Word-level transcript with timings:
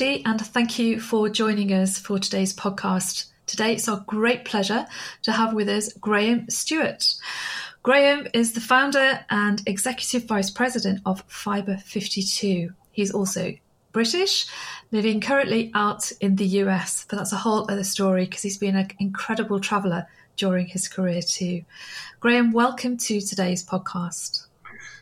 Everybody, 0.00 0.24
and 0.26 0.40
thank 0.40 0.78
you 0.78 1.00
for 1.00 1.28
joining 1.28 1.72
us 1.72 1.98
for 1.98 2.20
today's 2.20 2.54
podcast. 2.54 3.24
Today, 3.46 3.72
it's 3.72 3.88
our 3.88 4.04
great 4.06 4.44
pleasure 4.44 4.86
to 5.22 5.32
have 5.32 5.54
with 5.54 5.68
us 5.68 5.92
Graham 5.94 6.48
Stewart. 6.48 7.14
Graham 7.82 8.28
is 8.32 8.52
the 8.52 8.60
founder 8.60 9.18
and 9.28 9.60
executive 9.66 10.28
vice 10.28 10.50
president 10.50 11.00
of 11.04 11.24
Fibre 11.26 11.78
52. 11.78 12.72
He's 12.92 13.10
also 13.10 13.54
British, 13.90 14.46
living 14.92 15.20
currently 15.20 15.72
out 15.74 16.12
in 16.20 16.36
the 16.36 16.46
US, 16.62 17.04
but 17.10 17.16
that's 17.16 17.32
a 17.32 17.36
whole 17.36 17.68
other 17.68 17.82
story 17.82 18.24
because 18.24 18.42
he's 18.42 18.58
been 18.58 18.76
an 18.76 18.90
incredible 19.00 19.58
traveller 19.58 20.06
during 20.36 20.66
his 20.66 20.86
career 20.86 21.22
too. 21.22 21.64
Graham, 22.20 22.52
welcome 22.52 22.98
to 22.98 23.20
today's 23.20 23.66
podcast. 23.66 24.46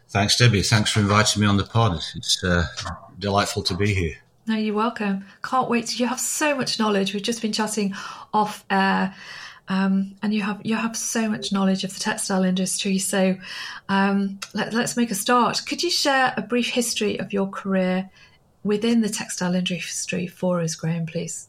Thanks, 0.08 0.38
Debbie. 0.38 0.62
Thanks 0.62 0.90
for 0.90 1.00
inviting 1.00 1.42
me 1.42 1.48
on 1.48 1.58
the 1.58 1.64
pod. 1.64 2.00
It's 2.14 2.42
uh, 2.42 2.64
delightful 3.18 3.62
to 3.64 3.74
be 3.74 3.92
here. 3.92 4.16
No, 4.46 4.54
you're 4.56 4.74
welcome. 4.74 5.24
Can't 5.42 5.68
wait. 5.68 5.98
You 5.98 6.06
have 6.06 6.20
so 6.20 6.54
much 6.54 6.78
knowledge. 6.78 7.12
We've 7.12 7.22
just 7.22 7.42
been 7.42 7.52
chatting 7.52 7.94
off 8.32 8.64
air. 8.70 9.14
Um, 9.68 10.14
and 10.22 10.32
you 10.32 10.42
have 10.42 10.60
you 10.64 10.76
have 10.76 10.96
so 10.96 11.28
much 11.28 11.52
knowledge 11.52 11.82
of 11.82 11.92
the 11.92 11.98
textile 11.98 12.44
industry. 12.44 12.98
So 12.98 13.36
um, 13.88 14.38
let, 14.54 14.72
us 14.74 14.96
make 14.96 15.10
a 15.10 15.16
start. 15.16 15.62
Could 15.66 15.82
you 15.82 15.90
share 15.90 16.32
a 16.36 16.42
brief 16.42 16.68
history 16.68 17.18
of 17.18 17.32
your 17.32 17.48
career 17.48 18.08
within 18.62 19.00
the 19.00 19.08
textile 19.08 19.54
industry 19.54 20.28
for 20.28 20.60
us, 20.60 20.76
Graham, 20.76 21.06
please? 21.06 21.48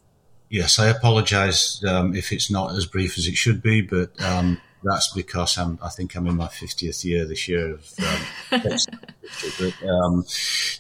Yes, 0.50 0.80
I 0.80 0.88
apologise 0.88 1.84
um, 1.84 2.16
if 2.16 2.32
it's 2.32 2.50
not 2.50 2.76
as 2.76 2.86
brief 2.88 3.18
as 3.20 3.28
it 3.28 3.36
should 3.36 3.62
be, 3.62 3.82
but 3.82 4.20
um, 4.24 4.60
that's 4.88 5.12
because 5.14 5.58
I'm, 5.58 5.80
I 5.82 5.90
think 5.90 6.16
I'm 6.16 6.28
in 6.28 6.36
my 6.36 6.48
50th 6.48 7.04
year 7.04 7.26
this 7.26 7.48
year. 7.48 7.74
Of, 7.74 7.94
um, 8.00 8.62
but, 9.60 9.90
um, 9.90 10.26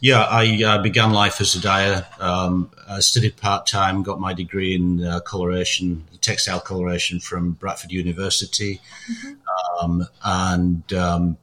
yeah, 0.01 0.23
I 0.23 0.63
uh, 0.63 0.81
began 0.81 1.11
life 1.11 1.41
as 1.41 1.55
a 1.55 1.61
dyer. 1.61 2.05
Um, 2.19 2.71
I 2.87 2.99
studied 2.99 3.37
part 3.37 3.65
time, 3.65 4.03
got 4.03 4.19
my 4.19 4.33
degree 4.33 4.75
in 4.75 5.03
uh, 5.03 5.19
coloration, 5.21 6.05
textile 6.21 6.59
coloration 6.59 7.19
from 7.19 7.51
Bradford 7.51 7.91
University. 7.91 8.81
Mm-hmm. 9.11 9.85
Um, 9.85 10.07
and 10.23 10.93
um, 10.93 11.37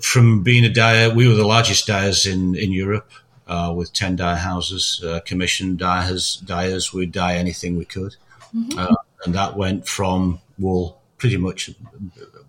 from 0.00 0.42
being 0.42 0.64
a 0.64 0.70
dyer, 0.70 1.12
we 1.14 1.28
were 1.28 1.34
the 1.34 1.46
largest 1.46 1.86
dyers 1.86 2.26
in, 2.26 2.54
in 2.54 2.72
Europe. 2.72 3.10
Uh, 3.46 3.70
with 3.76 3.92
10 3.92 4.16
dye 4.16 4.36
houses, 4.36 5.04
uh, 5.06 5.20
commissioned 5.26 5.76
dyers, 5.76 6.42
dyers, 6.46 6.94
we'd 6.94 7.12
dye 7.12 7.34
anything 7.34 7.76
we 7.76 7.84
could. 7.84 8.16
Mm-hmm. 8.56 8.78
Uh, 8.78 8.94
and 9.26 9.34
that 9.34 9.54
went 9.54 9.86
from 9.86 10.40
wool 10.58 10.98
pretty 11.24 11.38
much 11.38 11.70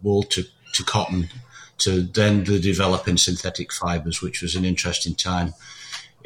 wool 0.04 0.22
to, 0.22 0.44
to 0.74 0.84
cotton 0.84 1.30
to 1.78 2.02
then 2.02 2.44
the 2.44 2.60
developing 2.60 3.16
synthetic 3.16 3.72
fibers, 3.72 4.22
which 4.22 4.42
was 4.42 4.54
an 4.54 4.66
interesting 4.66 5.16
time 5.16 5.54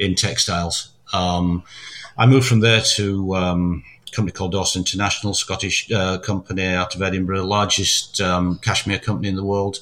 in 0.00 0.16
textiles. 0.16 0.90
Um, 1.12 1.62
I 2.18 2.26
moved 2.26 2.48
from 2.48 2.58
there 2.58 2.80
to 2.96 3.36
um, 3.36 3.84
a 4.04 4.10
company 4.10 4.32
called 4.32 4.50
Dawson 4.50 4.80
International, 4.80 5.32
Scottish 5.32 5.92
uh, 5.92 6.18
company 6.18 6.66
out 6.66 6.96
of 6.96 7.02
Edinburgh, 7.02 7.44
largest 7.44 8.20
um, 8.20 8.58
cashmere 8.58 8.98
company 8.98 9.28
in 9.28 9.36
the 9.36 9.44
world. 9.44 9.78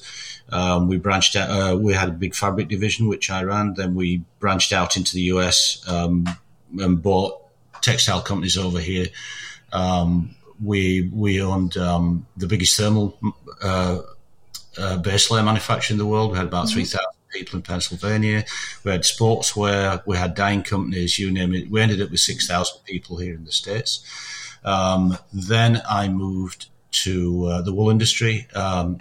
Um, 0.51 0.87
we 0.87 0.97
branched 0.97 1.35
out. 1.35 1.49
Uh, 1.49 1.75
we 1.75 1.93
had 1.93 2.09
a 2.09 2.11
big 2.11 2.35
fabric 2.35 2.67
division, 2.67 3.07
which 3.07 3.31
I 3.31 3.41
ran. 3.41 3.73
Then 3.73 3.95
we 3.95 4.21
branched 4.39 4.73
out 4.73 4.95
into 4.95 5.15
the 5.15 5.23
US 5.33 5.83
um, 5.89 6.27
and 6.77 7.01
bought 7.01 7.33
textile 7.81 8.21
companies 8.21 8.59
over 8.59 8.79
here. 8.79 9.07
Um, 9.73 10.35
we 10.63 11.09
we 11.13 11.41
owned 11.41 11.77
um, 11.77 12.25
the 12.37 12.47
biggest 12.47 12.77
thermal 12.77 13.17
uh, 13.61 13.99
uh, 14.77 14.97
base 14.97 15.31
layer 15.31 15.43
manufacturer 15.43 15.93
in 15.93 15.97
the 15.97 16.05
world. 16.05 16.31
We 16.31 16.37
had 16.37 16.47
about 16.47 16.65
mm-hmm. 16.65 16.73
three 16.73 16.85
thousand 16.85 17.19
people 17.31 17.57
in 17.57 17.63
Pennsylvania. 17.63 18.45
We 18.83 18.91
had 18.91 19.01
sportswear. 19.03 20.01
We 20.05 20.17
had 20.17 20.35
dyeing 20.35 20.63
companies. 20.63 21.19
You 21.19 21.31
name 21.31 21.53
it. 21.53 21.69
We 21.69 21.81
ended 21.81 22.01
up 22.01 22.11
with 22.11 22.19
six 22.19 22.47
thousand 22.47 22.83
people 22.85 23.17
here 23.17 23.35
in 23.35 23.45
the 23.45 23.51
states. 23.51 24.03
Um, 24.63 25.17
then 25.31 25.81
I 25.89 26.09
moved 26.09 26.67
to 26.91 27.45
uh, 27.45 27.61
the 27.61 27.73
wool 27.73 27.89
industry 27.89 28.47
um, 28.55 28.99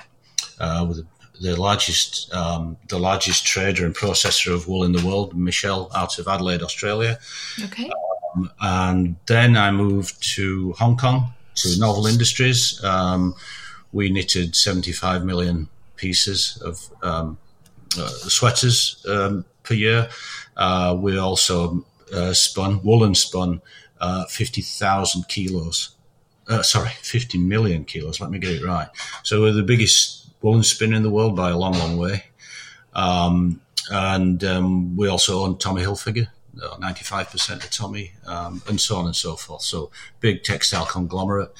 uh, 0.60 0.84
with 0.88 1.06
the 1.40 1.56
largest 1.60 2.32
um, 2.34 2.76
the 2.88 2.98
largest 2.98 3.46
trader 3.46 3.84
and 3.84 3.94
processor 3.94 4.54
of 4.54 4.68
wool 4.68 4.84
in 4.84 4.92
the 4.92 5.04
world, 5.04 5.36
Michell, 5.36 5.90
out 5.94 6.18
of 6.18 6.28
Adelaide, 6.28 6.62
Australia. 6.62 7.18
Okay. 7.64 7.90
Um, 8.34 8.50
and 8.60 9.16
then 9.26 9.56
I 9.56 9.70
moved 9.70 10.22
to 10.34 10.72
Hong 10.72 10.96
Kong 10.96 11.32
to 11.58 11.78
Novel 11.78 12.06
Industries. 12.06 12.82
Um, 12.84 13.34
we 13.92 14.10
knitted 14.10 14.54
75 14.54 15.24
million 15.24 15.68
pieces 15.96 16.60
of 16.64 16.90
um, 17.02 17.38
uh, 17.98 18.08
sweaters 18.08 19.04
um, 19.08 19.44
per 19.62 19.74
year. 19.74 20.08
Uh, 20.56 20.96
we 20.98 21.18
also 21.18 21.84
uh, 22.12 22.32
spun, 22.32 22.82
woolen 22.82 23.14
spun, 23.14 23.60
uh, 24.00 24.24
50,000 24.26 25.28
kilos. 25.28 25.90
Uh, 26.48 26.62
sorry, 26.62 26.90
50 27.02 27.38
million 27.38 27.84
kilos. 27.84 28.20
Let 28.20 28.30
me 28.30 28.38
get 28.38 28.52
it 28.52 28.64
right. 28.64 28.88
So 29.22 29.42
we're 29.42 29.52
the 29.52 29.62
biggest 29.62 30.26
woolen 30.42 30.62
spinner 30.62 30.96
in 30.96 31.02
the 31.02 31.10
world 31.10 31.36
by 31.36 31.50
a 31.50 31.56
long, 31.56 31.72
long 31.74 31.96
way. 31.96 32.24
Um, 32.94 33.60
and 33.90 34.42
um, 34.44 34.96
we 34.96 35.08
also 35.08 35.44
own 35.44 35.58
Tommy 35.58 35.82
Hilfiger, 35.82 36.28
95% 36.58 37.64
of 37.64 37.70
Tommy, 37.70 38.12
um, 38.26 38.62
and 38.68 38.80
so 38.80 38.96
on 38.96 39.06
and 39.06 39.16
so 39.16 39.36
forth. 39.36 39.62
So 39.62 39.90
big 40.20 40.42
textile 40.42 40.86
conglomerate. 40.86 41.52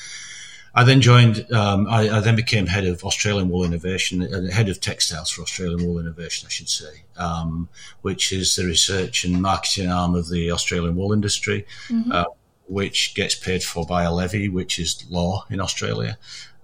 I 0.75 0.84
then 0.84 1.00
joined, 1.00 1.50
um, 1.53 1.86
I, 1.88 2.09
I, 2.09 2.20
then 2.20 2.36
became 2.36 2.66
head 2.66 2.84
of 2.84 3.03
Australian 3.03 3.48
Wool 3.48 3.64
Innovation, 3.64 4.22
uh, 4.22 4.53
head 4.53 4.69
of 4.69 4.81
textiles 4.81 5.31
for 5.31 5.42
Australian 5.42 5.84
Wool 5.84 5.98
Innovation, 5.98 6.47
I 6.47 6.50
should 6.50 6.69
say, 6.69 7.03
um, 7.16 7.69
which 8.03 8.32
is 8.32 8.54
the 8.54 8.64
research 8.64 9.25
and 9.25 9.42
marketing 9.42 9.91
arm 9.91 10.14
of 10.14 10.28
the 10.28 10.53
Australian 10.53 10.94
wool 10.94 11.12
industry, 11.12 11.66
mm-hmm. 11.88 12.12
uh, 12.12 12.26
which 12.66 13.14
gets 13.14 13.34
paid 13.34 13.62
for 13.62 13.87
by 13.87 14.04
a 14.04 14.12
levy, 14.12 14.48
which 14.48 14.78
is 14.78 15.04
law 15.10 15.47
in 15.50 15.60
Australia. 15.60 16.19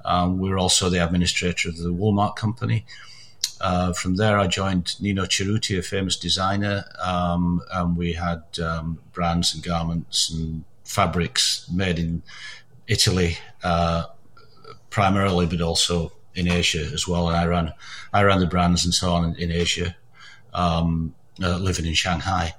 Um, 0.05 0.39
we're 0.39 0.59
also 0.59 0.91
the 0.91 1.05
administrator 1.05 1.71
of 1.71 1.78
the 1.78 1.93
Woolmark 1.93 2.37
Company. 2.37 2.84
Uh, 3.61 3.93
from 3.93 4.17
there, 4.17 4.39
I 4.39 4.47
joined 4.47 5.01
Nino 5.01 5.25
Cerruti, 5.25 5.79
a 5.79 5.83
famous 5.83 6.17
designer, 6.17 6.85
um, 7.03 7.63
and 7.73 7.97
we 7.97 8.13
had 8.13 8.43
um, 8.63 8.99
brands 9.13 9.55
and 9.55 9.63
garments 9.63 10.31
and 10.31 10.65
fabrics 10.85 11.69
made 11.73 11.99
in 11.99 12.23
Italy 12.87 13.39
uh, 13.63 14.05
primarily, 14.91 15.47
but 15.47 15.61
also 15.61 16.13
in 16.35 16.49
Asia 16.49 16.85
as 16.93 17.07
well. 17.09 17.29
And 17.29 17.37
I 17.37 17.47
ran, 17.47 17.73
I 18.13 18.23
ran 18.23 18.41
the 18.41 18.47
brands 18.47 18.85
and 18.85 18.93
so 18.93 19.13
on 19.13 19.25
in, 19.25 19.37
in 19.37 19.53
Asia, 19.53 19.97
um, 20.53 21.15
uh, 21.43 21.59
living 21.59 21.87
in 21.87 21.95
Shanghai. 21.95 22.55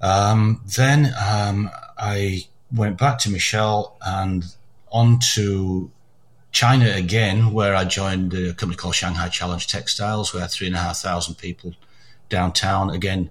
Um, 0.00 0.62
then 0.76 1.14
um, 1.20 1.70
I 1.96 2.46
went 2.74 2.98
back 2.98 3.18
to 3.20 3.30
Michell 3.30 3.96
and 4.04 4.44
on 4.90 5.20
to 5.34 5.90
China 6.52 6.90
again, 6.94 7.52
where 7.52 7.74
I 7.74 7.84
joined 7.84 8.34
a 8.34 8.52
company 8.52 8.76
called 8.76 8.94
Shanghai 8.94 9.28
Challenge 9.28 9.66
Textiles. 9.66 10.34
We 10.34 10.40
had 10.40 10.50
three 10.50 10.66
and 10.66 10.76
a 10.76 10.78
half 10.78 10.98
thousand 10.98 11.36
people 11.36 11.74
downtown. 12.28 12.90
Again, 12.90 13.30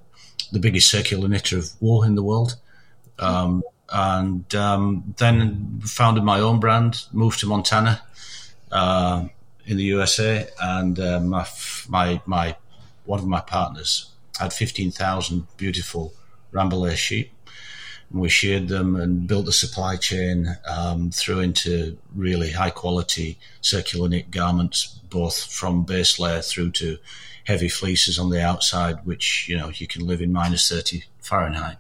the 0.52 0.59
biggest 0.59 0.90
circular 0.90 1.28
knitter 1.28 1.59
of 1.59 1.70
wool 1.80 2.04
in 2.04 2.16
the 2.16 2.24
world. 2.24 2.56
Um, 3.20 3.64
and 3.94 4.54
um, 4.56 5.14
then 5.18 5.82
founded 5.82 6.24
my 6.24 6.40
own 6.40 6.59
brand, 6.59 7.06
moved 7.12 7.40
to 7.42 7.46
Montana 7.46 8.02
uh, 8.72 9.26
in 9.66 9.78
the 9.78 9.84
USA, 9.84 10.48
and 10.59 11.00
uh, 11.00 11.20
my, 11.20 11.46
my, 11.88 12.22
my 12.26 12.56
one 13.06 13.20
of 13.20 13.28
my 13.28 13.42
partners 13.42 14.12
had 14.40 14.53
fifteen 14.53 14.92
thousand 14.92 15.46
beautiful 15.58 16.14
Rambouillet 16.53 16.96
sheep 16.96 17.32
we 18.13 18.29
shared 18.29 18.67
them 18.67 18.96
and 18.96 19.28
built 19.28 19.46
the 19.46 19.53
supply 19.53 19.96
chain 19.96 20.58
um, 20.67 21.11
through 21.11 21.40
into 21.40 21.97
really 22.13 22.52
high 22.52 22.69
quality 22.69 23.37
circular 23.61 24.09
knit 24.09 24.31
garments, 24.31 24.99
both 25.09 25.52
from 25.52 25.84
base 25.84 26.19
layer 26.19 26.41
through 26.41 26.72
to 26.72 26.97
heavy 27.46 27.69
fleeces 27.69 28.19
on 28.19 28.29
the 28.29 28.41
outside, 28.41 29.05
which 29.05 29.47
you 29.47 29.58
know 29.58 29.69
you 29.73 29.87
can 29.87 30.05
live 30.05 30.22
in 30.22 30.31
minus 30.31 30.67
thirty 30.67 31.05
Fahrenheit. 31.22 31.78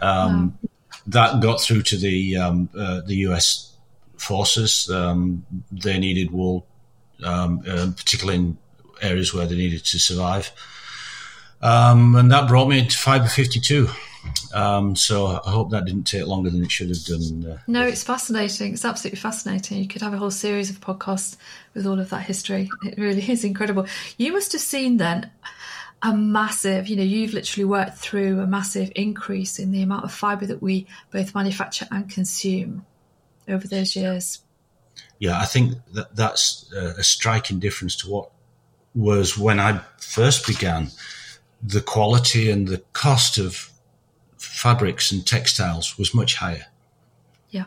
Um, 0.00 0.58
wow. 0.62 0.68
That 1.06 1.42
got 1.42 1.60
through 1.60 1.82
to 1.82 1.96
the 1.96 2.36
um, 2.36 2.68
uh, 2.76 3.00
the 3.02 3.16
US 3.28 3.76
forces. 4.16 4.90
Um, 4.90 5.46
they 5.70 5.98
needed 5.98 6.30
wool, 6.30 6.66
um, 7.22 7.62
uh, 7.66 7.90
particularly 7.96 8.38
in 8.38 8.58
areas 9.00 9.32
where 9.32 9.46
they 9.46 9.56
needed 9.56 9.84
to 9.84 9.98
survive. 9.98 10.50
Um, 11.60 12.14
and 12.14 12.30
that 12.30 12.48
brought 12.48 12.68
me 12.68 12.86
to 12.86 12.96
Fibre 12.96 13.26
52. 13.26 13.88
Um, 14.52 14.96
so 14.96 15.26
I 15.26 15.50
hope 15.50 15.70
that 15.70 15.84
didn't 15.84 16.04
take 16.04 16.26
longer 16.26 16.50
than 16.50 16.62
it 16.62 16.70
should 16.70 16.88
have 16.88 17.04
done. 17.04 17.50
Uh, 17.50 17.58
no, 17.66 17.86
it's 17.86 18.02
fascinating. 18.02 18.72
It's 18.72 18.84
absolutely 18.84 19.20
fascinating. 19.20 19.78
You 19.78 19.88
could 19.88 20.02
have 20.02 20.14
a 20.14 20.18
whole 20.18 20.30
series 20.30 20.70
of 20.70 20.80
podcasts 20.80 21.36
with 21.74 21.86
all 21.86 22.00
of 22.00 22.10
that 22.10 22.22
history. 22.22 22.70
It 22.84 22.98
really 22.98 23.30
is 23.30 23.44
incredible. 23.44 23.86
You 24.16 24.32
must 24.32 24.52
have 24.52 24.60
seen 24.60 24.96
then 24.96 25.30
a 26.02 26.16
massive, 26.16 26.86
you 26.88 26.96
know, 26.96 27.02
you've 27.02 27.34
literally 27.34 27.64
worked 27.64 27.98
through 27.98 28.40
a 28.40 28.46
massive 28.46 28.92
increase 28.94 29.58
in 29.58 29.72
the 29.72 29.82
amount 29.82 30.04
of 30.04 30.12
fibre 30.12 30.46
that 30.46 30.62
we 30.62 30.86
both 31.10 31.34
manufacture 31.34 31.86
and 31.90 32.08
consume 32.08 32.86
over 33.48 33.66
those 33.66 33.96
years. 33.96 34.40
Yeah, 35.18 35.38
I 35.40 35.44
think 35.44 35.74
that 35.94 36.14
that's 36.14 36.72
a 36.72 37.02
striking 37.02 37.58
difference 37.58 37.96
to 37.96 38.08
what 38.08 38.30
was 38.94 39.36
when 39.36 39.58
I 39.58 39.80
first 39.98 40.46
began. 40.46 40.90
The 41.62 41.80
quality 41.80 42.50
and 42.50 42.68
the 42.68 42.78
cost 42.92 43.38
of 43.38 43.70
fabrics 44.58 45.12
and 45.12 45.24
textiles 45.24 45.96
was 45.96 46.12
much 46.12 46.34
higher. 46.34 46.66
Yeah. 47.50 47.66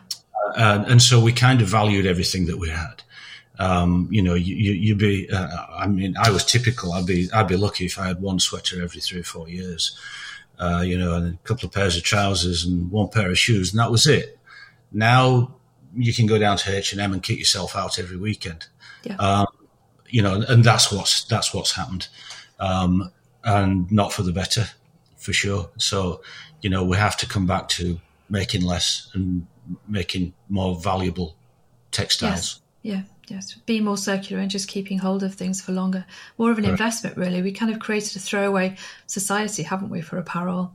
Uh, 0.54 0.84
and 0.86 1.00
so 1.00 1.18
we 1.20 1.32
kind 1.32 1.62
of 1.62 1.68
valued 1.68 2.04
everything 2.04 2.46
that 2.46 2.58
we 2.58 2.68
had. 2.68 3.02
Um, 3.58 4.08
you 4.10 4.22
know, 4.22 4.34
you, 4.34 4.54
you, 4.54 4.94
would 4.94 4.98
be, 5.00 5.28
uh, 5.30 5.66
I 5.74 5.86
mean, 5.86 6.14
I 6.22 6.30
was 6.30 6.44
typical. 6.44 6.92
I'd 6.92 7.06
be, 7.06 7.30
I'd 7.32 7.48
be 7.48 7.56
lucky 7.56 7.86
if 7.86 7.98
I 7.98 8.06
had 8.08 8.20
one 8.20 8.38
sweater 8.38 8.82
every 8.82 9.00
three 9.00 9.20
or 9.20 9.24
four 9.24 9.48
years, 9.48 9.96
uh, 10.58 10.82
you 10.84 10.98
know, 10.98 11.14
and 11.14 11.34
a 11.34 11.38
couple 11.48 11.66
of 11.66 11.72
pairs 11.72 11.96
of 11.96 12.02
trousers 12.02 12.64
and 12.64 12.90
one 12.90 13.08
pair 13.08 13.30
of 13.30 13.38
shoes, 13.38 13.72
and 13.72 13.80
that 13.80 13.90
was 13.90 14.06
it. 14.06 14.38
Now 14.92 15.54
you 15.96 16.12
can 16.12 16.26
go 16.26 16.38
down 16.38 16.56
to 16.58 16.76
H 16.76 16.92
and 16.92 17.00
M 17.00 17.12
and 17.12 17.22
kick 17.22 17.38
yourself 17.38 17.74
out 17.74 17.98
every 17.98 18.16
weekend. 18.16 18.66
Yeah. 19.04 19.16
Um, 19.16 19.46
you 20.08 20.22
know, 20.22 20.42
and 20.46 20.62
that's 20.62 20.92
what's 20.92 21.24
that's 21.24 21.54
what's 21.54 21.72
happened, 21.72 22.08
um, 22.60 23.10
and 23.44 23.90
not 23.90 24.12
for 24.12 24.22
the 24.22 24.32
better, 24.32 24.66
for 25.16 25.32
sure. 25.32 25.70
So, 25.78 26.20
you 26.62 26.70
know, 26.70 26.82
we 26.84 26.96
have 26.96 27.16
to 27.18 27.26
come 27.26 27.46
back 27.46 27.68
to 27.68 28.00
making 28.30 28.62
less 28.62 29.10
and 29.12 29.46
making 29.86 30.32
more 30.48 30.74
valuable 30.74 31.36
textiles. 31.90 32.60
Yes. 32.82 32.96
Yeah 32.96 33.02
yes, 33.32 33.54
be 33.66 33.80
more 33.80 33.96
circular 33.96 34.40
and 34.40 34.50
just 34.50 34.68
keeping 34.68 34.98
hold 34.98 35.22
of 35.22 35.34
things 35.34 35.60
for 35.60 35.72
longer. 35.72 36.04
More 36.38 36.50
of 36.50 36.58
an 36.58 36.64
right. 36.64 36.70
investment, 36.70 37.16
really. 37.16 37.42
We 37.42 37.52
kind 37.52 37.72
of 37.72 37.80
created 37.80 38.16
a 38.16 38.20
throwaway 38.20 38.76
society, 39.06 39.62
haven't 39.62 39.90
we, 39.90 40.00
for 40.00 40.18
apparel? 40.18 40.74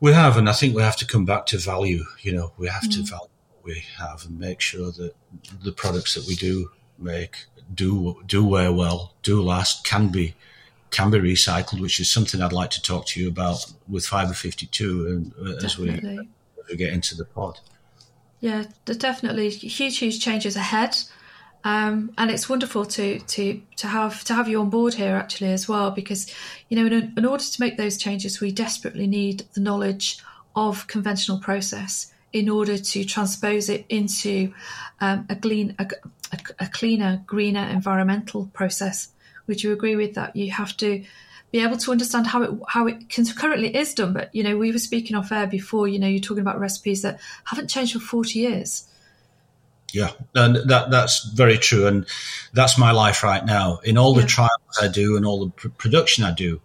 We 0.00 0.12
have, 0.12 0.36
and 0.36 0.48
I 0.48 0.52
think 0.52 0.74
we 0.74 0.82
have 0.82 0.96
to 0.96 1.06
come 1.06 1.24
back 1.24 1.46
to 1.46 1.58
value. 1.58 2.04
You 2.20 2.32
know, 2.32 2.52
we 2.56 2.68
have 2.68 2.82
mm. 2.82 2.94
to 2.94 3.02
value 3.02 3.30
what 3.50 3.64
we 3.64 3.84
have 3.98 4.24
and 4.26 4.38
make 4.38 4.60
sure 4.60 4.92
that 4.92 5.14
the 5.62 5.72
products 5.72 6.14
that 6.14 6.26
we 6.26 6.34
do 6.34 6.70
make 6.98 7.46
do 7.72 8.22
do 8.26 8.44
wear 8.44 8.72
well, 8.72 9.14
do 9.22 9.42
last, 9.42 9.84
can 9.84 10.08
be 10.08 10.34
can 10.90 11.10
be 11.10 11.18
recycled, 11.18 11.80
which 11.80 12.00
is 12.00 12.10
something 12.10 12.40
I'd 12.40 12.52
like 12.52 12.70
to 12.70 12.82
talk 12.82 13.06
to 13.06 13.20
you 13.20 13.28
about 13.28 13.64
with 13.88 14.06
Fibre 14.06 14.34
Fifty 14.34 14.66
Two, 14.66 15.06
and 15.06 15.48
uh, 15.48 15.64
as 15.64 15.78
we, 15.78 15.90
as 15.90 16.20
we 16.68 16.76
get 16.76 16.92
into 16.92 17.14
the 17.14 17.24
pod. 17.24 17.60
Yeah, 18.40 18.64
there's 18.84 18.98
definitely 18.98 19.50
huge, 19.50 19.98
huge 19.98 20.20
changes 20.20 20.56
ahead. 20.56 20.96
Um, 21.64 22.12
and 22.16 22.30
it's 22.30 22.48
wonderful 22.48 22.84
to 22.86 23.18
to 23.18 23.60
to 23.76 23.86
have 23.88 24.22
to 24.24 24.34
have 24.34 24.48
you 24.48 24.60
on 24.60 24.70
board 24.70 24.94
here 24.94 25.16
actually 25.16 25.52
as 25.52 25.68
well 25.68 25.90
because 25.90 26.32
you 26.68 26.76
know 26.76 26.86
in, 26.86 27.12
in, 27.16 27.24
order 27.24 27.42
to 27.42 27.60
make 27.60 27.76
those 27.76 27.98
changes 27.98 28.40
we 28.40 28.52
desperately 28.52 29.08
need 29.08 29.42
the 29.54 29.60
knowledge 29.60 30.18
of 30.54 30.86
conventional 30.86 31.40
process 31.40 32.12
in 32.32 32.48
order 32.48 32.78
to 32.78 33.04
transpose 33.04 33.68
it 33.68 33.86
into 33.88 34.52
um, 35.00 35.26
a, 35.28 35.36
clean, 35.36 35.74
a, 35.78 35.88
a, 36.60 36.66
cleaner 36.68 37.22
greener 37.26 37.66
environmental 37.68 38.46
process 38.52 39.08
would 39.48 39.62
you 39.62 39.72
agree 39.72 39.96
with 39.96 40.14
that 40.14 40.36
you 40.36 40.50
have 40.50 40.76
to 40.76 41.02
be 41.50 41.60
able 41.60 41.78
to 41.78 41.90
understand 41.90 42.26
how 42.26 42.42
it 42.42 42.50
how 42.68 42.86
it 42.86 43.04
currently 43.36 43.74
is 43.74 43.94
done 43.94 44.12
but 44.12 44.32
you 44.34 44.42
know 44.42 44.56
we 44.56 44.70
were 44.70 44.78
speaking 44.78 45.16
off 45.16 45.32
air 45.32 45.46
before 45.46 45.88
you 45.88 45.98
know 45.98 46.06
you're 46.06 46.20
talking 46.20 46.42
about 46.42 46.60
recipes 46.60 47.02
that 47.02 47.18
haven't 47.44 47.68
changed 47.68 47.94
for 47.94 48.00
40 48.00 48.38
years 48.38 48.88
yeah, 49.92 50.10
and 50.34 50.56
that 50.68 50.90
that's 50.90 51.24
very 51.24 51.56
true, 51.56 51.86
and 51.86 52.06
that's 52.52 52.78
my 52.78 52.90
life 52.90 53.22
right 53.22 53.44
now. 53.44 53.78
In 53.84 53.96
all 53.96 54.14
the 54.14 54.24
trials 54.26 54.50
I 54.80 54.88
do 54.88 55.16
and 55.16 55.24
all 55.24 55.46
the 55.46 55.50
pr- 55.50 55.68
production 55.68 56.24
I 56.24 56.32
do, 56.32 56.60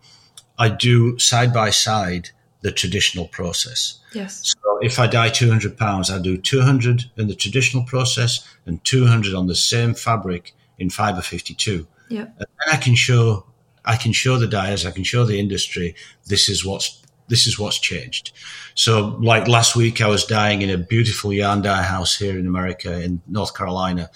I 0.57 0.69
do 0.69 1.17
side 1.19 1.53
by 1.53 1.69
side 1.69 2.31
the 2.61 2.71
traditional 2.71 3.27
process. 3.27 3.99
Yes. 4.13 4.53
So 4.63 4.79
if 4.81 4.99
I 4.99 5.07
dye 5.07 5.29
two 5.29 5.49
hundred 5.49 5.77
pounds, 5.77 6.09
I 6.09 6.19
do 6.19 6.37
two 6.37 6.61
hundred 6.61 7.05
in 7.15 7.27
the 7.27 7.35
traditional 7.35 7.85
process 7.85 8.45
and 8.65 8.83
two 8.83 9.05
hundred 9.05 9.35
on 9.35 9.47
the 9.47 9.55
same 9.55 9.93
fabric 9.93 10.53
in 10.77 10.89
fibre 10.89 11.21
fifty 11.21 11.53
two. 11.53 11.87
Yeah. 12.13 12.27
And 12.37 12.71
I 12.71 12.77
can 12.77 12.95
show 12.95 13.45
I 13.85 13.97
can 13.97 14.13
show 14.13 14.37
the 14.37 14.47
dyers, 14.47 14.85
I 14.85 14.91
can 14.91 15.03
show 15.03 15.25
the 15.25 15.39
industry 15.39 15.95
this 16.27 16.47
is 16.47 16.63
what's 16.63 17.01
this 17.27 17.47
is 17.47 17.57
what's 17.57 17.79
changed. 17.79 18.31
So, 18.75 19.17
like 19.21 19.47
last 19.47 19.75
week, 19.75 20.01
I 20.01 20.07
was 20.07 20.25
dyeing 20.25 20.61
in 20.61 20.69
a 20.69 20.77
beautiful 20.77 21.33
yarn 21.33 21.61
dye 21.63 21.81
house 21.81 22.15
here 22.17 22.37
in 22.37 22.45
America, 22.45 23.01
in 23.01 23.21
North 23.27 23.55
Carolina, 23.57 24.09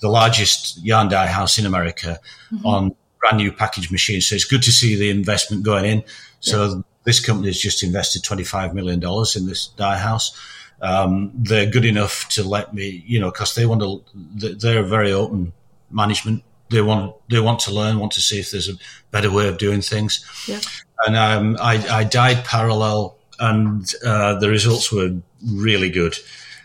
the 0.00 0.08
largest 0.08 0.84
yarn 0.84 1.08
dye 1.08 1.26
house 1.26 1.58
in 1.58 1.66
America 1.66 2.20
mm-hmm. 2.52 2.66
on 2.66 2.94
brand 3.18 3.38
new 3.38 3.50
package 3.50 3.90
machines. 3.90 4.28
So, 4.28 4.36
it's 4.36 4.44
good 4.44 4.62
to 4.62 4.72
see 4.72 4.94
the 4.94 5.10
investment 5.10 5.64
going 5.64 5.84
in. 5.84 6.04
So, 6.40 6.68
yeah. 6.68 6.82
this 7.04 7.24
company 7.24 7.48
has 7.48 7.58
just 7.58 7.82
invested 7.82 8.22
$25 8.22 8.74
million 8.74 9.02
in 9.36 9.46
this 9.46 9.68
dye 9.76 9.98
house. 9.98 10.38
Um, 10.82 11.32
they're 11.34 11.70
good 11.70 11.84
enough 11.84 12.28
to 12.30 12.42
let 12.42 12.72
me, 12.72 13.02
you 13.06 13.18
know, 13.20 13.30
because 13.30 13.54
they 13.54 13.66
want 13.66 13.82
to, 13.82 14.54
they're 14.54 14.82
very 14.82 15.12
open 15.12 15.52
management. 15.90 16.44
They 16.70 16.82
want, 16.82 17.16
they 17.28 17.40
want 17.40 17.60
to 17.60 17.72
learn, 17.72 17.98
want 17.98 18.12
to 18.12 18.20
see 18.20 18.38
if 18.38 18.50
there's 18.50 18.68
a 18.68 18.74
better 19.10 19.30
way 19.30 19.48
of 19.48 19.58
doing 19.58 19.80
things. 19.80 20.24
Yeah 20.46 20.60
and 21.06 21.16
um, 21.16 21.56
I, 21.60 21.84
I 21.88 22.04
dyed 22.04 22.44
parallel, 22.44 23.16
and 23.38 23.90
uh, 24.04 24.38
the 24.38 24.48
results 24.48 24.92
were 24.92 25.16
really 25.46 25.90
good 25.90 26.16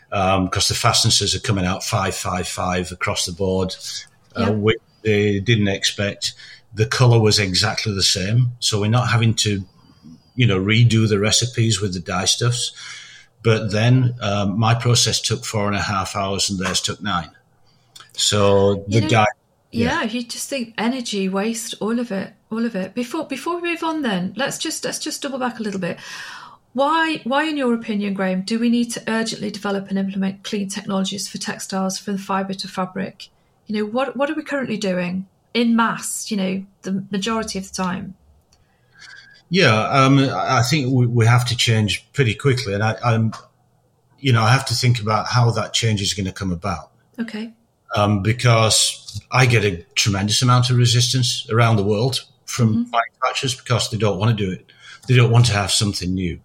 because 0.09 0.37
um, 0.37 0.49
the 0.49 0.75
fastnesses 0.75 1.35
are 1.35 1.39
coming 1.39 1.65
out 1.65 1.83
five 1.83 2.15
five 2.15 2.47
five 2.47 2.91
across 2.91 3.25
the 3.25 3.31
board, 3.31 3.75
uh, 4.35 4.51
which 4.51 4.79
they 5.03 5.39
didn't 5.39 5.67
expect. 5.67 6.33
The 6.73 6.85
color 6.85 7.19
was 7.19 7.39
exactly 7.39 7.93
the 7.93 8.03
same, 8.03 8.51
so 8.59 8.81
we're 8.81 8.89
not 8.89 9.09
having 9.09 9.33
to, 9.35 9.63
you 10.35 10.45
know, 10.45 10.59
redo 10.59 11.07
the 11.07 11.19
recipes 11.19 11.79
with 11.79 11.93
the 11.93 12.01
dye 12.01 12.25
stuffs. 12.25 12.73
But 13.43 13.71
then 13.71 14.15
um, 14.21 14.59
my 14.59 14.73
process 14.73 15.21
took 15.21 15.45
four 15.45 15.67
and 15.67 15.75
a 15.75 15.81
half 15.81 16.15
hours, 16.15 16.49
and 16.49 16.59
theirs 16.59 16.81
took 16.81 17.01
nine. 17.01 17.31
So 18.13 18.83
the 18.87 19.01
dye 19.01 19.25
yeah. 19.71 20.01
yeah, 20.01 20.03
you 20.03 20.23
just 20.23 20.49
think 20.49 20.73
energy 20.77 21.27
waste, 21.27 21.75
all 21.79 21.99
of 21.99 22.11
it, 22.11 22.33
all 22.51 22.65
of 22.65 22.75
it. 22.75 22.93
Before 22.93 23.25
before 23.25 23.59
we 23.59 23.71
move 23.71 23.83
on, 23.83 24.01
then 24.01 24.33
let's 24.35 24.57
just 24.57 24.85
let's 24.85 24.99
just 24.99 25.21
double 25.21 25.39
back 25.39 25.59
a 25.59 25.63
little 25.63 25.79
bit. 25.79 25.99
Why 26.73 27.21
why, 27.23 27.45
in 27.45 27.57
your 27.57 27.73
opinion, 27.73 28.13
Graham, 28.13 28.43
do 28.43 28.59
we 28.59 28.69
need 28.69 28.91
to 28.91 29.03
urgently 29.07 29.51
develop 29.51 29.89
and 29.89 29.97
implement 29.97 30.43
clean 30.43 30.67
technologies 30.69 31.27
for 31.27 31.37
textiles 31.37 31.97
from 31.97 32.17
fibre 32.17 32.53
to 32.53 32.67
fabric? 32.67 33.29
You 33.67 33.77
know, 33.77 33.85
what 33.85 34.15
what 34.15 34.29
are 34.29 34.35
we 34.35 34.43
currently 34.43 34.77
doing 34.77 35.27
in 35.53 35.75
mass? 35.75 36.29
You 36.29 36.37
know, 36.37 36.65
the 36.83 37.05
majority 37.11 37.59
of 37.59 37.67
the 37.67 37.75
time. 37.75 38.15
Yeah, 39.49 39.87
um, 39.89 40.17
I 40.19 40.63
think 40.63 40.91
we, 40.91 41.05
we 41.05 41.25
have 41.25 41.45
to 41.45 41.55
change 41.55 42.11
pretty 42.13 42.33
quickly, 42.33 42.73
and 42.73 42.81
I, 42.81 42.95
I'm, 43.03 43.31
you 44.19 44.33
know, 44.33 44.41
I 44.41 44.51
have 44.51 44.65
to 44.65 44.73
think 44.73 44.99
about 44.99 45.27
how 45.27 45.51
that 45.51 45.71
change 45.71 46.01
is 46.01 46.15
going 46.15 46.25
to 46.25 46.31
come 46.31 46.51
about. 46.51 46.91
Okay 47.19 47.53
um, 47.95 48.21
because 48.21 49.21
I 49.31 49.45
get 49.45 49.63
a 49.63 49.83
tremendous 49.95 50.41
amount 50.41 50.69
of 50.69 50.77
resistance 50.77 51.47
around 51.49 51.77
the 51.77 51.83
world 51.83 52.25
from 52.45 52.69
mm-hmm. 52.69 52.91
manufacturers 52.91 53.55
because 53.55 53.89
they 53.89 53.97
don't 53.97 54.19
want 54.19 54.37
to 54.37 54.45
do 54.45 54.51
it. 54.51 54.71
They 55.07 55.15
don't 55.15 55.31
want 55.31 55.45
to 55.47 55.53
have 55.53 55.71
something 55.71 56.13
new. 56.13 56.39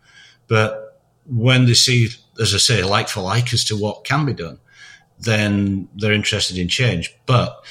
But 0.47 1.01
when 1.27 1.67
they 1.67 1.75
see, 1.75 2.09
as 2.41 2.55
I 2.55 2.59
say, 2.59 2.83
like 2.83 3.09
for 3.09 3.21
like 3.21 3.53
as 3.53 3.65
to 3.65 3.77
what 3.77 4.05
can 4.05 4.25
be 4.25 4.33
done, 4.33 4.59
then 5.19 5.89
they're 5.95 6.13
interested 6.13 6.57
in 6.57 6.69
change. 6.69 7.15
But 7.27 7.65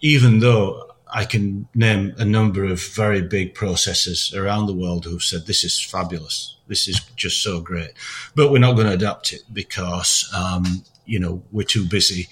even 0.00 0.38
though 0.38 0.90
I 1.12 1.24
can 1.24 1.68
name 1.74 2.14
a 2.18 2.24
number 2.24 2.64
of 2.64 2.82
very 2.82 3.22
big 3.22 3.54
processors 3.54 4.34
around 4.36 4.66
the 4.66 4.74
world 4.74 5.04
who've 5.04 5.22
said 5.22 5.46
this 5.46 5.64
is 5.64 5.80
fabulous, 5.80 6.56
this 6.66 6.88
is 6.88 7.00
just 7.16 7.42
so 7.42 7.60
great, 7.60 7.92
but 8.34 8.50
we're 8.50 8.58
not 8.58 8.72
going 8.72 8.86
to 8.86 8.94
adapt 8.94 9.32
it 9.32 9.42
because 9.52 10.30
um, 10.34 10.84
you 11.04 11.18
know 11.18 11.42
we're 11.52 11.62
too 11.62 11.86
busy 11.86 12.28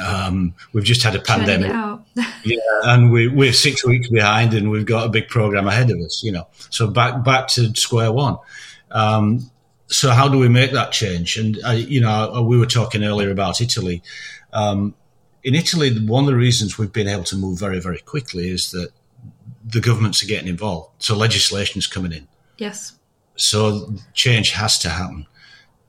um, 0.00 0.54
we've 0.72 0.84
just 0.84 1.02
had 1.02 1.14
a 1.14 1.20
pandemic, 1.20 1.70
yeah, 2.44 2.56
and 2.84 3.12
we, 3.12 3.28
we're 3.28 3.52
six 3.52 3.84
weeks 3.84 4.08
behind, 4.08 4.54
and 4.54 4.70
we've 4.70 4.86
got 4.86 5.06
a 5.06 5.08
big 5.08 5.28
program 5.28 5.66
ahead 5.66 5.90
of 5.90 5.98
us. 5.98 6.22
You 6.22 6.32
know, 6.32 6.48
so 6.70 6.88
back 6.88 7.24
back 7.24 7.48
to 7.48 7.74
square 7.74 8.12
one. 8.12 8.38
Um, 8.90 9.50
so 9.86 10.10
how 10.10 10.28
do 10.28 10.38
we 10.38 10.48
make 10.48 10.72
that 10.72 10.92
change? 10.92 11.36
And 11.36 11.58
uh, 11.64 11.70
you 11.70 12.00
know, 12.00 12.42
we 12.42 12.58
were 12.58 12.66
talking 12.66 13.04
earlier 13.04 13.30
about 13.30 13.60
Italy. 13.60 14.02
Um, 14.52 14.94
in 15.44 15.54
Italy, 15.54 15.98
one 16.06 16.24
of 16.24 16.30
the 16.30 16.36
reasons 16.36 16.78
we've 16.78 16.92
been 16.92 17.08
able 17.08 17.24
to 17.24 17.36
move 17.36 17.58
very 17.58 17.80
very 17.80 17.98
quickly 17.98 18.48
is 18.48 18.70
that 18.70 18.90
the 19.64 19.80
governments 19.80 20.22
are 20.22 20.26
getting 20.26 20.48
involved. 20.48 20.90
So 21.02 21.16
legislation 21.16 21.78
is 21.78 21.86
coming 21.86 22.12
in. 22.12 22.28
Yes. 22.58 22.98
So 23.36 23.94
change 24.14 24.50
has 24.50 24.78
to 24.80 24.88
happen. 24.88 25.26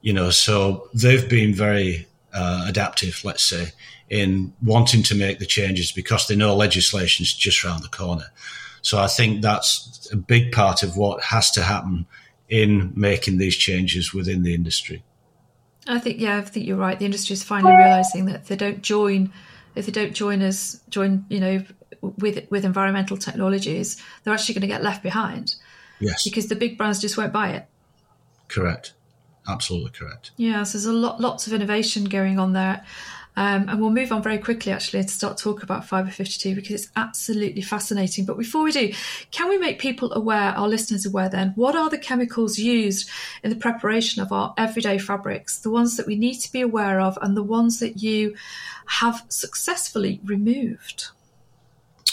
You 0.01 0.13
know, 0.13 0.31
so 0.31 0.89
they've 0.93 1.27
been 1.29 1.53
very 1.53 2.07
uh, 2.33 2.65
adaptive, 2.67 3.21
let's 3.23 3.43
say, 3.43 3.71
in 4.13 4.53
wanting 4.61 5.01
to 5.01 5.15
make 5.15 5.39
the 5.39 5.45
changes 5.45 5.91
because 5.91 6.27
they 6.27 6.35
know 6.35 6.55
legislation 6.55 7.23
is 7.23 7.33
just 7.33 7.65
around 7.65 7.81
the 7.81 7.87
corner. 7.87 8.25
So 8.83 8.99
I 8.99 9.07
think 9.07 9.41
that's 9.41 10.07
a 10.13 10.15
big 10.15 10.51
part 10.51 10.83
of 10.83 10.95
what 10.95 11.23
has 11.23 11.49
to 11.51 11.63
happen 11.63 12.05
in 12.47 12.93
making 12.95 13.39
these 13.39 13.55
changes 13.55 14.13
within 14.13 14.43
the 14.43 14.53
industry. 14.53 15.03
I 15.87 15.97
think 15.97 16.19
yeah, 16.19 16.37
I 16.37 16.41
think 16.41 16.67
you're 16.67 16.77
right. 16.77 16.99
The 16.99 17.05
industry 17.05 17.33
is 17.33 17.43
finally 17.43 17.75
realizing 17.75 18.25
that 18.25 18.41
if 18.41 18.47
they 18.49 18.55
don't 18.55 18.83
join, 18.83 19.33
if 19.73 19.87
they 19.87 19.91
don't 19.91 20.13
join 20.13 20.43
us, 20.43 20.79
join 20.89 21.25
you 21.29 21.39
know 21.39 21.63
with 22.01 22.45
with 22.51 22.65
environmental 22.65 23.17
technologies, 23.17 23.99
they're 24.23 24.33
actually 24.33 24.53
going 24.53 24.61
to 24.61 24.67
get 24.67 24.83
left 24.83 25.01
behind. 25.01 25.55
Yes, 25.99 26.23
because 26.23 26.49
the 26.49 26.55
big 26.55 26.77
brands 26.77 27.01
just 27.01 27.17
won't 27.17 27.33
buy 27.33 27.49
it. 27.53 27.65
Correct, 28.47 28.93
absolutely 29.47 29.89
correct. 29.89 30.31
Yes, 30.37 30.73
there's 30.73 30.85
a 30.85 30.93
lot, 30.93 31.19
lots 31.19 31.47
of 31.47 31.53
innovation 31.53 32.05
going 32.05 32.37
on 32.37 32.53
there. 32.53 32.85
Um, 33.35 33.67
and 33.67 33.81
we'll 33.81 33.89
move 33.89 34.11
on 34.11 34.21
very 34.21 34.37
quickly, 34.37 34.71
actually, 34.71 35.01
to 35.01 35.09
start 35.09 35.37
talking 35.37 35.63
about 35.63 35.85
Fibre 35.85 36.11
52 36.11 36.53
because 36.55 36.71
it's 36.71 36.91
absolutely 36.95 37.61
fascinating. 37.61 38.25
But 38.25 38.37
before 38.37 38.63
we 38.63 38.71
do, 38.71 38.93
can 39.31 39.49
we 39.49 39.57
make 39.57 39.79
people 39.79 40.13
aware, 40.13 40.51
our 40.51 40.67
listeners 40.67 41.05
aware 41.05 41.29
then, 41.29 41.53
what 41.55 41.75
are 41.75 41.89
the 41.89 41.97
chemicals 41.97 42.59
used 42.59 43.09
in 43.43 43.49
the 43.49 43.55
preparation 43.55 44.21
of 44.21 44.31
our 44.31 44.53
everyday 44.57 44.99
fabrics, 44.99 45.59
the 45.59 45.71
ones 45.71 45.97
that 45.97 46.05
we 46.05 46.15
need 46.15 46.35
to 46.39 46.51
be 46.51 46.61
aware 46.61 46.99
of, 46.99 47.17
and 47.21 47.35
the 47.35 47.43
ones 47.43 47.79
that 47.79 48.03
you 48.03 48.35
have 48.85 49.23
successfully 49.29 50.19
removed? 50.23 51.07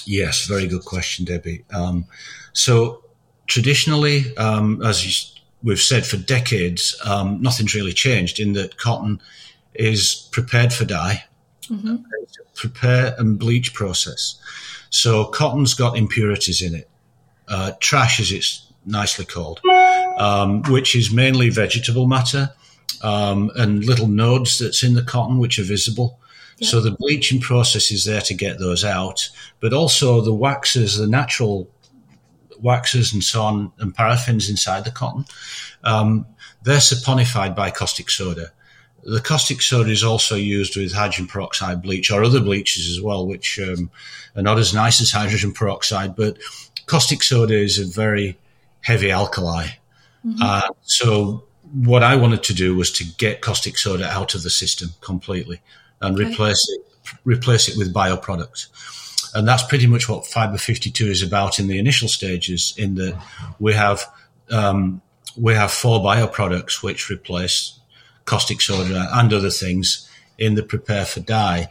Yes, 0.07 0.47
very 0.47 0.67
good 0.67 0.85
question, 0.87 1.27
Debbie. 1.27 1.65
Um, 1.75 2.07
so, 2.55 3.05
traditionally, 3.47 4.35
um, 4.39 4.83
as 4.83 5.05
you, 5.05 5.41
we've 5.63 5.81
said 5.81 6.07
for 6.07 6.17
decades, 6.17 6.99
um, 7.05 7.43
nothing's 7.43 7.75
really 7.75 7.93
changed 7.93 8.41
in 8.41 8.55
that 8.55 8.79
cotton 8.79 9.21
is 9.75 10.29
prepared 10.33 10.73
for 10.73 10.85
dye, 10.85 11.25
mm-hmm. 11.65 11.97
prepare 12.55 13.15
and 13.19 13.39
bleach 13.39 13.75
process. 13.75 14.41
So 14.91 15.27
cotton's 15.27 15.75
got 15.75 15.97
impurities 15.97 16.63
in 16.63 16.75
it, 16.75 16.89
uh, 17.49 17.73
trash 17.81 18.21
as 18.21 18.33
it's 18.33 18.67
nicely 18.85 19.25
called, 19.25 19.61
um, 20.19 20.63
which 20.65 20.97
is 20.97 21.13
mainly 21.13 21.51
vegetable 21.51 22.07
matter 22.07 22.53
um, 23.03 23.51
and 23.57 23.85
little 23.85 24.09
nodes 24.09 24.59
that's 24.59 24.83
in 24.83 24.95
the 24.95 25.03
cotton 25.03 25.39
which 25.39 25.59
are 25.59 25.65
visible. 25.65 26.19
Yep. 26.59 26.71
So 26.71 26.81
the 26.81 26.91
bleaching 26.91 27.41
process 27.41 27.91
is 27.91 28.05
there 28.05 28.21
to 28.23 28.35
get 28.35 28.59
those 28.59 28.85
out, 28.85 29.31
but 29.61 29.73
also 29.73 30.21
the 30.21 30.35
waxes, 30.35 30.99
the 30.99 31.07
natural 31.07 31.71
waxes 32.61 33.13
and 33.13 33.25
so 33.25 33.43
on, 33.43 33.73
and 33.79 33.95
paraffins 33.95 34.51
inside 34.51 34.85
the 34.85 34.91
cotton, 34.91 35.25
um, 35.85 36.27
they're 36.63 36.79
saponified 36.79 37.57
by 37.57 37.71
caustic 37.71 38.11
soda. 38.11 38.53
The 39.03 39.21
caustic 39.21 39.63
soda 39.63 39.91
is 39.91 40.05
also 40.05 40.37
used 40.37 40.77
with 40.77 40.93
hydrogen 40.93 41.27
peroxide 41.27 41.83
bleach 41.83 42.11
or 42.11 42.23
other 42.23 42.41
bleaches 42.41 42.91
as 42.91 43.01
well, 43.03 43.27
which 43.27 43.59
um, 43.59 43.91
are 44.37 44.43
not 44.43 44.59
as 44.59 44.75
nice 44.75 45.01
as 45.01 45.11
hydrogen 45.11 45.53
peroxide. 45.53 46.17
But 46.17 46.39
caustic 46.87 47.23
soda 47.23 47.55
is 47.55 47.79
a 47.79 47.87
very 47.87 48.39
heavy 48.83 49.11
alkali. 49.11 49.69
Mm-hmm. 50.27 50.43
Uh, 50.43 50.69
so 50.83 51.45
what 51.73 52.03
I 52.03 52.17
wanted 52.17 52.43
to 52.45 52.55
do 52.55 52.75
was 52.75 52.93
to 52.93 53.05
get 53.05 53.41
caustic 53.41 53.79
soda 53.79 54.09
out 54.09 54.35
of 54.35 54.43
the 54.43 54.51
system 54.51 54.91
completely 55.01 55.61
and 56.01 56.19
okay. 56.19 56.29
replace 56.29 56.67
it 56.69 56.87
replace 57.25 57.69
it 57.69 57.77
with 57.77 57.93
bioproducts. 57.93 58.69
And 59.35 59.47
that's 59.47 59.63
pretty 59.63 59.87
much 59.87 60.09
what 60.09 60.27
Fibre 60.27 60.59
52 60.59 61.07
is 61.07 61.23
about 61.23 61.59
in 61.59 61.69
the 61.69 61.79
initial 61.79 62.09
stages. 62.09 62.75
In 62.77 62.97
that 62.97 63.21
we 63.59 63.73
have 63.75 64.05
um, 64.51 65.01
we 65.37 65.55
have 65.55 65.71
four 65.71 66.01
bioproducts 66.01 66.83
which 66.83 67.11
replace 67.11 67.80
caustic 68.25 68.61
soda 68.61 69.09
and 69.13 69.33
other 69.33 69.51
things 69.51 70.09
in 70.39 70.55
the 70.55 70.63
prepare 70.63 71.05
for 71.05 71.21
dye. 71.21 71.71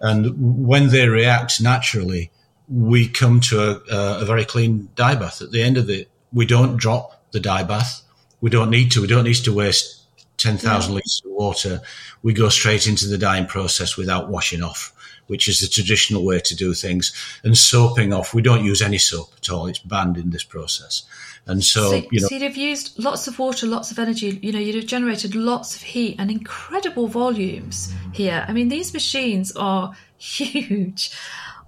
And 0.00 0.66
when 0.66 0.88
they 0.88 1.08
react 1.08 1.60
naturally, 1.60 2.30
we 2.68 3.08
come 3.08 3.40
to 3.40 3.82
a, 3.90 4.20
a, 4.20 4.24
very 4.24 4.44
clean 4.44 4.88
dye 4.94 5.14
bath. 5.14 5.42
At 5.42 5.50
the 5.50 5.62
end 5.62 5.78
of 5.78 5.88
it, 5.88 6.08
we 6.32 6.46
don't 6.46 6.76
drop 6.76 7.22
the 7.32 7.40
dye 7.40 7.62
bath. 7.62 8.02
We 8.40 8.50
don't 8.50 8.70
need 8.70 8.92
to. 8.92 9.00
We 9.00 9.06
don't 9.06 9.24
need 9.24 9.34
to 9.34 9.54
waste 9.54 10.02
10,000 10.36 10.90
yeah. 10.90 10.94
litres 10.94 11.22
of 11.24 11.32
water. 11.32 11.80
We 12.22 12.32
go 12.32 12.48
straight 12.48 12.86
into 12.86 13.08
the 13.08 13.18
dyeing 13.18 13.46
process 13.46 13.96
without 13.96 14.28
washing 14.28 14.62
off, 14.62 14.92
which 15.26 15.48
is 15.48 15.60
the 15.60 15.66
traditional 15.66 16.24
way 16.24 16.40
to 16.40 16.54
do 16.54 16.74
things. 16.74 17.12
And 17.42 17.56
soaping 17.56 18.12
off, 18.12 18.34
we 18.34 18.42
don't 18.42 18.64
use 18.64 18.82
any 18.82 18.98
soap 18.98 19.32
at 19.38 19.50
all. 19.50 19.66
It's 19.66 19.78
banned 19.78 20.16
in 20.16 20.30
this 20.30 20.44
process. 20.44 21.02
And 21.48 21.64
so, 21.64 21.90
so, 21.90 21.96
you 22.10 22.20
know, 22.20 22.28
so 22.28 22.34
you'd 22.34 22.42
have 22.42 22.58
used 22.58 22.98
lots 23.02 23.26
of 23.26 23.38
water, 23.38 23.66
lots 23.66 23.90
of 23.90 23.98
energy. 23.98 24.38
You 24.42 24.52
know, 24.52 24.58
you'd 24.58 24.74
have 24.74 24.86
generated 24.86 25.34
lots 25.34 25.74
of 25.74 25.82
heat 25.82 26.16
and 26.18 26.30
incredible 26.30 27.08
volumes 27.08 27.92
here. 28.12 28.44
I 28.46 28.52
mean, 28.52 28.68
these 28.68 28.92
machines 28.92 29.50
are 29.56 29.94
huge, 30.18 31.10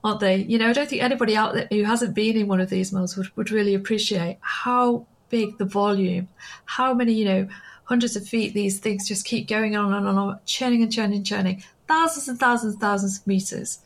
aren't 0.04 0.20
they? 0.20 0.36
You 0.36 0.58
know, 0.58 0.68
I 0.68 0.74
don't 0.74 0.88
think 0.88 1.02
anybody 1.02 1.34
out 1.34 1.54
there 1.54 1.66
who 1.70 1.84
hasn't 1.84 2.14
been 2.14 2.36
in 2.36 2.46
one 2.46 2.60
of 2.60 2.68
these 2.68 2.92
mills 2.92 3.16
would, 3.16 3.34
would 3.36 3.50
really 3.50 3.74
appreciate 3.74 4.36
how 4.42 5.06
big 5.30 5.56
the 5.56 5.64
volume, 5.64 6.28
how 6.66 6.92
many, 6.92 7.14
you 7.14 7.24
know, 7.24 7.48
hundreds 7.84 8.16
of 8.16 8.28
feet 8.28 8.52
these 8.52 8.78
things 8.80 9.08
just 9.08 9.24
keep 9.24 9.48
going 9.48 9.76
on 9.76 9.86
and 9.86 10.06
on 10.06 10.06
and 10.06 10.18
on, 10.18 10.40
churning 10.44 10.82
and 10.82 10.92
churning 10.92 11.16
and 11.16 11.26
churning, 11.26 11.64
thousands 11.88 12.28
and 12.28 12.38
thousands 12.38 12.74
and 12.74 12.80
thousands 12.82 13.18
of 13.18 13.26
meters 13.26 13.78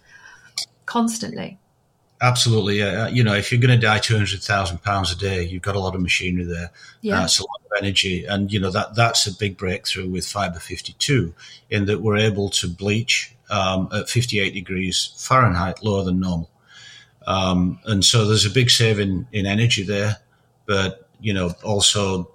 constantly. 0.86 1.58
Absolutely. 2.24 2.82
Uh, 2.82 3.08
you 3.08 3.22
know, 3.22 3.34
if 3.34 3.52
you're 3.52 3.60
going 3.60 3.78
to 3.78 3.86
dye 3.86 3.98
200,000 3.98 4.82
pounds 4.82 5.12
a 5.12 5.16
day, 5.16 5.42
you've 5.42 5.60
got 5.60 5.76
a 5.76 5.78
lot 5.78 5.94
of 5.94 6.00
machinery 6.00 6.44
there. 6.44 6.70
Yeah. 7.02 7.16
That's 7.20 7.38
a 7.38 7.42
lot 7.42 7.60
of 7.66 7.82
energy. 7.82 8.24
And, 8.24 8.50
you 8.50 8.58
know, 8.58 8.70
that 8.70 8.94
that's 8.94 9.26
a 9.26 9.36
big 9.36 9.58
breakthrough 9.58 10.08
with 10.08 10.26
Fibre 10.26 10.58
52 10.58 11.34
in 11.68 11.84
that 11.84 12.00
we're 12.00 12.16
able 12.16 12.48
to 12.48 12.66
bleach 12.66 13.36
um, 13.50 13.90
at 13.92 14.08
58 14.08 14.54
degrees 14.54 15.12
Fahrenheit, 15.18 15.84
lower 15.84 16.02
than 16.02 16.20
normal. 16.20 16.48
Um, 17.26 17.78
and 17.84 18.02
so 18.02 18.24
there's 18.24 18.46
a 18.46 18.50
big 18.50 18.70
saving 18.70 19.26
in 19.30 19.44
energy 19.44 19.82
there. 19.82 20.16
But, 20.64 21.06
you 21.20 21.34
know, 21.34 21.52
also, 21.62 22.30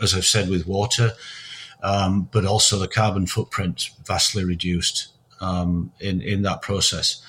as 0.00 0.14
I've 0.14 0.26
said, 0.26 0.48
with 0.48 0.64
water, 0.64 1.10
um, 1.82 2.28
but 2.30 2.46
also 2.46 2.78
the 2.78 2.86
carbon 2.86 3.26
footprint 3.26 3.90
vastly 4.06 4.44
reduced 4.44 5.08
um, 5.40 5.90
in, 5.98 6.20
in 6.20 6.42
that 6.42 6.62
process. 6.62 7.20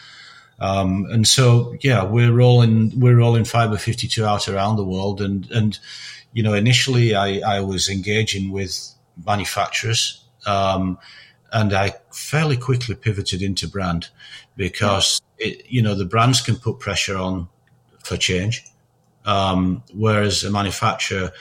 Um, 0.60 1.06
and 1.12 1.28
so, 1.28 1.76
yeah, 1.82 2.04
we're 2.04 2.30
all 2.30 2.36
rolling 2.36 3.00
we're 3.00 3.18
rolling 3.18 3.46
Fibre 3.46 3.78
52 3.78 4.26
out 4.26 4.48
around 4.48 4.78
the 4.78 4.86
world, 4.86 5.22
and 5.22 5.50
and 5.52 5.78
you 6.34 6.44
know, 6.44 6.54
initially 6.54 7.16
I, 7.16 7.40
I 7.40 7.60
was 7.62 7.90
engaging 7.90 8.52
with 8.52 8.94
manufacturers, 9.26 10.24
um, 10.46 10.98
and 11.52 11.74
I 11.74 11.96
fairly 12.12 12.58
quickly 12.58 12.96
pivoted 12.96 13.42
into 13.42 13.68
brand 13.68 14.10
because 14.56 15.22
it, 15.38 15.66
you 15.70 15.82
know 15.82 15.96
the 15.96 16.06
brands 16.06 16.42
can 16.42 16.56
put 16.56 16.80
pressure 16.80 17.18
on 17.18 17.50
for 18.04 18.18
change, 18.18 18.66
um, 19.26 19.84
whereas 19.94 20.44
a 20.44 20.52
manufacturer 20.52 21.32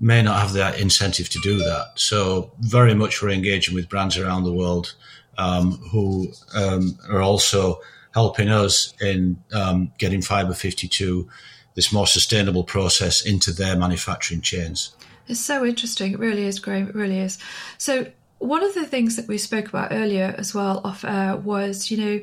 may 0.00 0.22
not 0.22 0.40
have 0.40 0.52
that 0.54 0.80
incentive 0.80 1.28
to 1.30 1.38
do 1.40 1.58
that. 1.58 1.92
So 1.94 2.52
very 2.60 2.94
much 2.94 3.22
we're 3.22 3.30
engaging 3.30 3.74
with 3.74 3.88
brands 3.88 4.16
around 4.16 4.44
the 4.44 4.52
world 4.52 4.94
um, 5.38 5.72
who 5.90 6.32
um, 6.54 6.98
are 7.08 7.20
also 7.20 7.80
helping 8.14 8.48
us 8.48 8.94
in 9.00 9.42
um, 9.52 9.92
getting 9.98 10.22
Fibre 10.22 10.54
52, 10.54 11.28
this 11.74 11.92
more 11.92 12.06
sustainable 12.06 12.64
process, 12.64 13.24
into 13.24 13.52
their 13.52 13.76
manufacturing 13.76 14.40
chains. 14.40 14.94
It's 15.28 15.40
so 15.40 15.64
interesting. 15.64 16.12
It 16.12 16.18
really 16.18 16.44
is 16.44 16.58
great. 16.58 16.88
It 16.88 16.94
really 16.94 17.18
is. 17.18 17.38
So, 17.78 18.06
one 18.38 18.64
of 18.64 18.74
the 18.74 18.84
things 18.84 19.14
that 19.14 19.28
we 19.28 19.38
spoke 19.38 19.68
about 19.68 19.92
earlier 19.92 20.34
as 20.36 20.52
well 20.52 20.80
off 20.82 21.04
air 21.04 21.36
was, 21.36 21.92
you 21.92 21.96
know, 21.96 22.20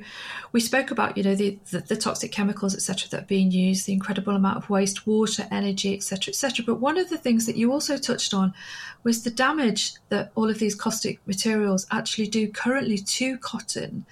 we 0.51 0.59
spoke 0.59 0.91
about, 0.91 1.15
you 1.15 1.23
know, 1.23 1.33
the, 1.33 1.57
the, 1.71 1.79
the 1.79 1.95
toxic 1.95 2.33
chemicals, 2.33 2.75
etc., 2.75 3.07
that 3.09 3.23
are 3.23 3.25
being 3.25 3.51
used, 3.51 3.85
the 3.85 3.93
incredible 3.93 4.35
amount 4.35 4.57
of 4.57 4.69
waste, 4.69 5.07
water, 5.07 5.47
energy, 5.49 5.95
etc., 5.95 6.31
etc. 6.31 6.65
But 6.65 6.81
one 6.81 6.97
of 6.97 7.09
the 7.09 7.17
things 7.17 7.45
that 7.45 7.55
you 7.55 7.71
also 7.71 7.97
touched 7.97 8.33
on 8.33 8.53
was 9.01 9.23
the 9.23 9.31
damage 9.31 9.93
that 10.09 10.33
all 10.35 10.49
of 10.49 10.59
these 10.59 10.75
caustic 10.75 11.25
materials 11.25 11.87
actually 11.89 12.27
do 12.27 12.49
currently 12.49 12.97
to 12.97 13.37
cotton 13.37 14.05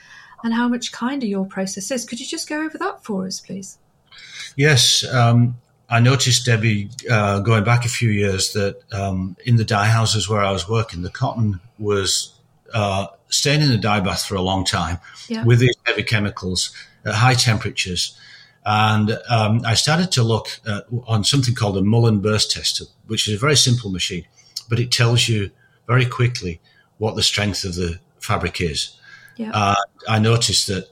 and 0.43 0.53
how 0.53 0.67
much 0.67 0.91
kinder 0.91 1.25
your 1.25 1.45
process 1.45 1.91
is. 1.91 2.05
Could 2.05 2.19
you 2.19 2.25
just 2.25 2.47
go 2.47 2.63
over 2.63 2.77
that 2.77 3.03
for 3.03 3.25
us, 3.25 3.39
please? 3.39 3.77
Yes. 4.55 5.05
Um, 5.05 5.57
I 5.89 5.99
noticed, 5.99 6.45
Debbie, 6.45 6.89
uh, 7.09 7.39
going 7.39 7.63
back 7.63 7.85
a 7.85 7.89
few 7.89 8.09
years, 8.09 8.53
that 8.53 8.81
um, 8.91 9.37
in 9.45 9.55
the 9.55 9.63
dye 9.63 9.87
houses 9.87 10.27
where 10.27 10.41
I 10.41 10.51
was 10.51 10.67
working, 10.67 11.01
the 11.01 11.09
cotton 11.09 11.61
was 11.79 12.33
uh, 12.73 13.07
staying 13.29 13.61
in 13.61 13.69
the 13.69 13.77
dye 13.77 14.01
bath 14.01 14.25
for 14.25 14.35
a 14.35 14.41
long 14.41 14.65
time 14.65 14.99
yeah. 15.29 15.43
with 15.45 15.59
these 15.59 15.75
heavy 15.85 16.03
chemicals 16.03 16.73
at 17.05 17.15
high 17.15 17.35
temperatures. 17.35 18.17
And 18.65 19.17
um, 19.29 19.61
I 19.65 19.75
started 19.75 20.11
to 20.13 20.23
look 20.23 20.47
at, 20.67 20.85
on 21.05 21.23
something 21.23 21.55
called 21.55 21.77
a 21.77 21.81
Mullen 21.81 22.19
burst 22.19 22.51
tester, 22.51 22.85
which 23.05 23.27
is 23.27 23.35
a 23.35 23.39
very 23.39 23.55
simple 23.55 23.89
machine, 23.89 24.25
but 24.69 24.79
it 24.79 24.91
tells 24.91 25.29
you 25.29 25.51
very 25.87 26.05
quickly 26.05 26.59
what 26.97 27.15
the 27.15 27.23
strength 27.23 27.63
of 27.63 27.75
the 27.75 27.99
fabric 28.19 28.59
is. 28.59 28.96
Yeah. 29.37 29.51
Uh, 29.53 29.75
I 30.09 30.19
noticed 30.19 30.67
that 30.67 30.87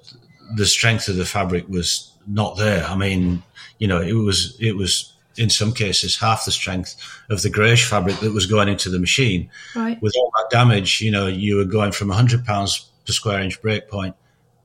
the 0.55 0.65
strength 0.65 1.07
of 1.07 1.15
the 1.15 1.25
fabric 1.25 1.67
was 1.67 2.11
not 2.27 2.57
there. 2.57 2.85
I 2.85 2.95
mean, 2.95 3.43
you 3.79 3.87
know, 3.87 4.01
it 4.01 4.13
was 4.13 4.57
it 4.59 4.75
was 4.75 5.13
in 5.37 5.49
some 5.49 5.73
cases 5.73 6.17
half 6.17 6.45
the 6.45 6.51
strength 6.51 6.95
of 7.29 7.41
the 7.41 7.49
greige 7.49 7.83
fabric 7.83 8.17
that 8.19 8.31
was 8.31 8.45
going 8.45 8.69
into 8.69 8.89
the 8.89 8.99
machine. 8.99 9.49
Right. 9.75 10.01
With 10.01 10.13
all 10.17 10.31
that 10.37 10.49
damage, 10.49 11.01
you 11.01 11.11
know, 11.11 11.27
you 11.27 11.57
were 11.57 11.65
going 11.65 11.91
from 11.91 12.07
100 12.07 12.45
pounds 12.45 12.89
per 13.05 13.13
square 13.13 13.41
inch 13.41 13.61
break 13.61 13.89
point 13.89 14.15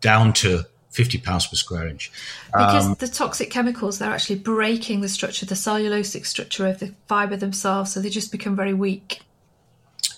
down 0.01 0.33
to 0.33 0.65
50 0.91 1.19
pounds 1.19 1.47
per 1.47 1.57
square 1.57 1.89
inch. 1.89 2.11
Because 2.47 2.87
um, 2.87 2.97
the 2.99 3.09
toxic 3.09 3.51
chemicals, 3.51 3.99
they're 3.99 4.11
actually 4.11 4.39
breaking 4.39 5.01
the 5.01 5.09
structure, 5.09 5.47
the 5.47 5.55
cellulosic 5.55 6.27
structure 6.27 6.67
of 6.67 6.79
the 6.79 6.95
fibre 7.07 7.37
themselves, 7.37 7.93
so 7.93 8.01
they 8.01 8.11
just 8.11 8.33
become 8.33 8.57
very 8.57 8.75
weak. 8.75 9.21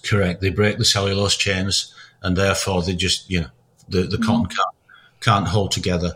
Correct. 0.03 0.41
They 0.41 0.51
break 0.51 0.79
the 0.79 0.85
cellulose 0.85 1.37
chains 1.37 1.95
and 2.23 2.37
therefore 2.37 2.83
they 2.83 2.95
just 2.95 3.31
you 3.31 3.41
know 3.41 3.51
the 3.89 4.03
the 4.03 4.17
mm-hmm. 4.17 4.25
cotton 4.25 4.47
can't 4.47 4.77
can't 5.21 5.49
hold 5.49 5.73
together. 5.73 6.15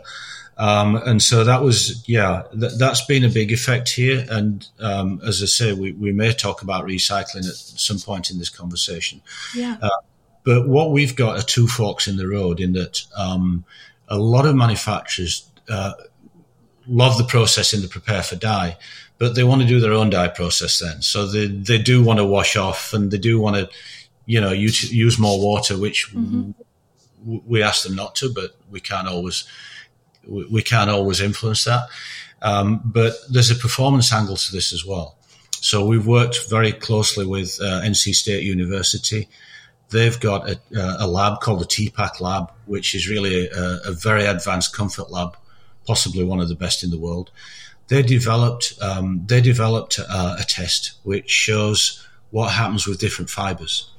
Um, 0.57 0.95
and 0.95 1.21
so 1.21 1.43
that 1.43 1.61
was, 1.61 2.03
yeah, 2.09 2.41
th- 2.59 2.73
that's 2.79 3.05
been 3.05 3.23
a 3.23 3.29
big 3.29 3.51
effect 3.51 3.89
here. 3.89 4.25
And 4.27 4.67
um, 4.79 5.21
as 5.23 5.43
I 5.43 5.45
say, 5.45 5.73
we, 5.73 5.91
we 5.91 6.11
may 6.11 6.33
talk 6.33 6.63
about 6.63 6.83
recycling 6.83 7.47
at 7.47 7.55
some 7.55 7.99
point 7.99 8.31
in 8.31 8.39
this 8.39 8.49
conversation. 8.49 9.21
Yeah. 9.55 9.77
Uh, 9.79 9.89
But 10.43 10.67
what 10.67 10.91
we've 10.91 11.15
got 11.15 11.37
are 11.37 11.43
two 11.43 11.67
forks 11.67 12.07
in 12.07 12.17
the 12.17 12.27
road 12.27 12.59
in 12.59 12.73
that 12.73 13.01
um, 13.15 13.65
a 14.07 14.17
lot 14.17 14.45
of 14.45 14.55
manufacturers 14.55 15.45
uh, 15.69 15.91
love 16.87 17.17
the 17.17 17.25
process 17.25 17.73
in 17.73 17.81
the 17.81 17.87
prepare 17.89 18.23
for 18.23 18.37
dye, 18.37 18.77
but 19.17 19.35
they 19.35 19.43
want 19.43 19.61
to 19.61 19.67
do 19.67 19.79
their 19.81 19.93
own 19.93 20.09
dye 20.09 20.29
process 20.29 20.79
then. 20.79 21.01
So 21.01 21.27
they, 21.27 21.47
they 21.47 21.77
do 21.77 22.01
want 22.01 22.19
to 22.19 22.25
wash 22.25 22.55
off 22.55 22.93
and 22.93 23.11
they 23.11 23.19
do 23.19 23.39
want 23.39 23.57
to, 23.57 23.69
you 24.27 24.39
know, 24.39 24.51
use, 24.51 24.93
use 24.93 25.17
more 25.17 25.41
water, 25.41 25.75
which 25.79 26.13
mm-hmm. 26.13 26.51
w- 27.23 27.43
we 27.47 27.63
ask 27.63 27.83
them 27.83 27.95
not 27.95 28.13
to, 28.15 28.31
but 28.31 28.55
we 28.69 28.79
can't 28.79 29.07
always, 29.07 29.45
we, 30.27 30.45
we 30.45 30.61
can't 30.61 30.91
always 30.91 31.19
influence 31.21 31.63
that. 31.63 31.87
Um, 32.43 32.81
but 32.85 33.13
there's 33.31 33.49
a 33.49 33.55
performance 33.55 34.13
angle 34.13 34.35
to 34.35 34.51
this 34.51 34.71
as 34.71 34.85
well. 34.85 35.17
So 35.59 35.85
we've 35.85 36.05
worked 36.05 36.49
very 36.49 36.71
closely 36.71 37.25
with 37.25 37.57
uh, 37.61 37.81
NC 37.81 38.13
State 38.13 38.43
University. 38.43 39.27
They've 39.89 40.19
got 40.19 40.49
a, 40.49 40.59
a, 40.99 41.07
lab 41.07 41.39
called 41.39 41.61
the 41.61 41.65
TPAC 41.65 42.19
lab, 42.19 42.51
which 42.65 42.93
is 42.93 43.09
really 43.09 43.47
a, 43.47 43.79
a, 43.85 43.91
very 43.93 44.25
advanced 44.25 44.75
comfort 44.75 45.09
lab, 45.09 45.37
possibly 45.85 46.25
one 46.25 46.41
of 46.41 46.49
the 46.49 46.55
best 46.55 46.83
in 46.83 46.91
the 46.91 46.99
world. 46.99 47.31
They 47.87 48.01
developed 48.01 48.73
um, 48.81 49.23
they 49.25 49.39
developed 49.39 49.97
uh, 49.97 50.35
a 50.37 50.43
test 50.43 50.99
which 51.03 51.29
shows 51.29 52.05
what 52.31 52.51
happens 52.51 52.85
with 52.85 52.99
different 52.99 53.29
fibers. 53.29 53.89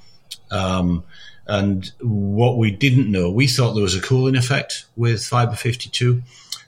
Um, 0.50 1.04
and 1.46 1.90
what 2.00 2.58
we 2.58 2.70
didn't 2.70 3.10
know, 3.10 3.30
we 3.30 3.46
thought 3.46 3.72
there 3.72 3.82
was 3.82 3.94
a 3.94 4.02
cooling 4.02 4.36
effect 4.36 4.84
with 4.96 5.24
fibre 5.24 5.56
52 5.56 6.22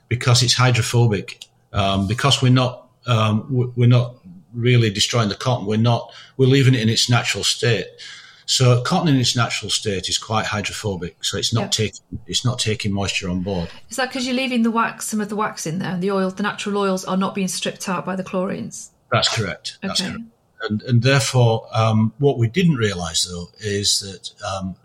because 0.07 0.41
it's 0.41 0.53
hydrophobic. 0.53 1.45
Um, 1.73 2.07
because 2.07 2.41
we're 2.41 2.51
not 2.51 2.89
um, 3.07 3.45
we're 3.49 3.87
not 3.87 4.15
really 4.53 4.89
destroying 4.89 5.29
the 5.29 5.35
cotton. 5.35 5.65
We're 5.65 5.77
not. 5.77 6.13
We're 6.37 6.49
leaving 6.49 6.73
it 6.73 6.81
in 6.81 6.89
its 6.89 7.09
natural 7.09 7.43
state. 7.43 7.85
So 8.45 8.81
cotton 8.81 9.07
in 9.07 9.15
its 9.15 9.35
natural 9.35 9.69
state 9.69 10.09
is 10.09 10.17
quite 10.17 10.45
hydrophobic. 10.45 11.23
So 11.23 11.37
it's 11.37 11.53
not 11.53 11.61
yep. 11.61 11.71
taking 11.71 12.01
it's 12.27 12.43
not 12.43 12.59
taking 12.59 12.91
moisture 12.91 13.29
on 13.29 13.41
board. 13.41 13.69
Is 13.89 13.95
that 13.95 14.09
because 14.09 14.25
you're 14.25 14.35
leaving 14.35 14.63
the 14.63 14.71
wax, 14.71 15.07
some 15.07 15.21
of 15.21 15.29
the 15.29 15.35
wax 15.35 15.65
in 15.65 15.79
there, 15.79 15.91
and 15.91 16.03
the 16.03 16.11
oil, 16.11 16.29
the 16.31 16.43
natural 16.43 16.77
oils 16.77 17.05
are 17.05 17.17
not 17.17 17.33
being 17.33 17.47
stripped 17.47 17.87
out 17.87 18.05
by 18.05 18.15
the 18.15 18.23
chlorines? 18.23 18.89
That's 19.11 19.33
correct. 19.33 19.77
Okay. 19.77 19.87
That's 19.87 20.01
correct. 20.01 20.19
And, 20.63 20.81
and 20.83 21.01
therefore, 21.01 21.67
um, 21.73 22.13
what 22.19 22.37
we 22.37 22.47
didn't 22.47 22.75
realise 22.75 23.25
though 23.25 23.49
is 23.59 23.99
that 24.01 24.31
um, 24.45 24.75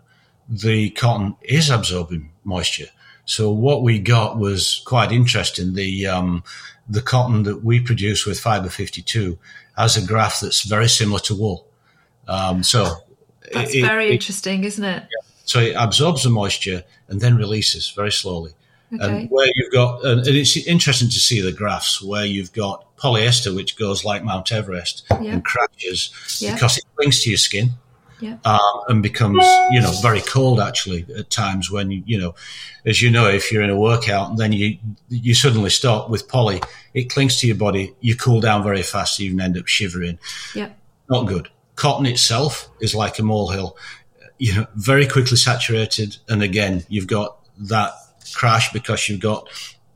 the 0.49 0.89
cotton 0.91 1.35
is 1.41 1.69
absorbing 1.69 2.31
moisture. 2.43 2.87
So 3.25 3.51
what 3.51 3.83
we 3.83 3.99
got 3.99 4.37
was 4.37 4.81
quite 4.85 5.11
interesting. 5.11 5.73
The 5.73 6.07
um, 6.07 6.43
the 6.87 7.01
cotton 7.01 7.43
that 7.43 7.63
we 7.63 7.81
produce 7.81 8.25
with 8.25 8.39
Fibre 8.39 8.69
52 8.69 9.37
has 9.77 9.97
a 9.97 10.05
graph 10.05 10.39
that's 10.39 10.63
very 10.63 10.87
similar 10.87 11.19
to 11.19 11.35
wool. 11.35 11.67
Um, 12.27 12.63
so 12.63 12.85
that's 13.53 13.75
it, 13.75 13.85
very 13.85 14.07
it, 14.07 14.13
interesting, 14.13 14.63
isn't 14.63 14.83
it? 14.83 15.03
Yeah. 15.03 15.29
So 15.43 15.59
it 15.59 15.75
absorbs 15.77 16.23
the 16.23 16.29
moisture 16.29 16.83
and 17.09 17.19
then 17.19 17.35
releases 17.35 17.89
very 17.89 18.11
slowly. 18.11 18.53
Okay. 18.93 19.03
And 19.05 19.29
where 19.29 19.49
you've 19.55 19.71
got, 19.73 20.05
and 20.05 20.25
it's 20.25 20.55
interesting 20.65 21.09
to 21.09 21.19
see 21.19 21.41
the 21.41 21.51
graphs 21.51 22.01
where 22.01 22.25
you've 22.25 22.53
got 22.53 22.86
polyester, 22.97 23.55
which 23.55 23.77
goes 23.77 24.03
like 24.03 24.23
Mount 24.23 24.51
Everest 24.51 25.05
yeah. 25.09 25.33
and 25.33 25.45
crashes 25.45 26.11
yeah. 26.39 26.53
because 26.53 26.77
it 26.77 26.85
clings 26.95 27.21
to 27.23 27.29
your 27.29 27.37
skin 27.37 27.71
yeah. 28.19 28.37
um, 28.45 28.59
and 28.87 29.03
becomes, 29.03 29.45
you 29.71 29.81
know, 29.81 29.91
very 30.01 30.21
cold 30.21 30.59
actually 30.59 31.05
at 31.17 31.29
times 31.29 31.69
when 31.69 31.91
you, 31.91 32.03
you 32.05 32.19
know, 32.19 32.35
as 32.85 33.01
you 33.01 33.09
know, 33.09 33.27
if 33.27 33.51
you're 33.51 33.61
in 33.61 33.69
a 33.69 33.77
workout 33.77 34.29
and 34.29 34.37
then 34.37 34.51
you 34.51 34.77
you 35.09 35.33
suddenly 35.33 35.69
stop 35.69 36.09
with 36.09 36.27
poly, 36.27 36.61
it 36.93 37.09
clings 37.09 37.39
to 37.39 37.47
your 37.47 37.55
body, 37.55 37.93
you 38.01 38.15
cool 38.15 38.39
down 38.39 38.63
very 38.63 38.81
fast, 38.81 39.19
you 39.19 39.27
even 39.27 39.41
end 39.41 39.57
up 39.57 39.67
shivering. 39.67 40.19
Yeah, 40.55 40.69
not 41.09 41.27
good. 41.27 41.49
Cotton 41.75 42.07
itself 42.07 42.69
is 42.81 42.95
like 42.95 43.19
a 43.19 43.23
molehill, 43.23 43.77
you 44.39 44.55
know, 44.55 44.67
very 44.75 45.07
quickly 45.07 45.37
saturated, 45.37 46.17
and 46.27 46.41
again, 46.41 46.83
you've 46.89 47.07
got 47.07 47.37
that 47.59 47.93
crash 48.33 48.71
because 48.73 49.07
you've 49.09 49.21
got 49.21 49.47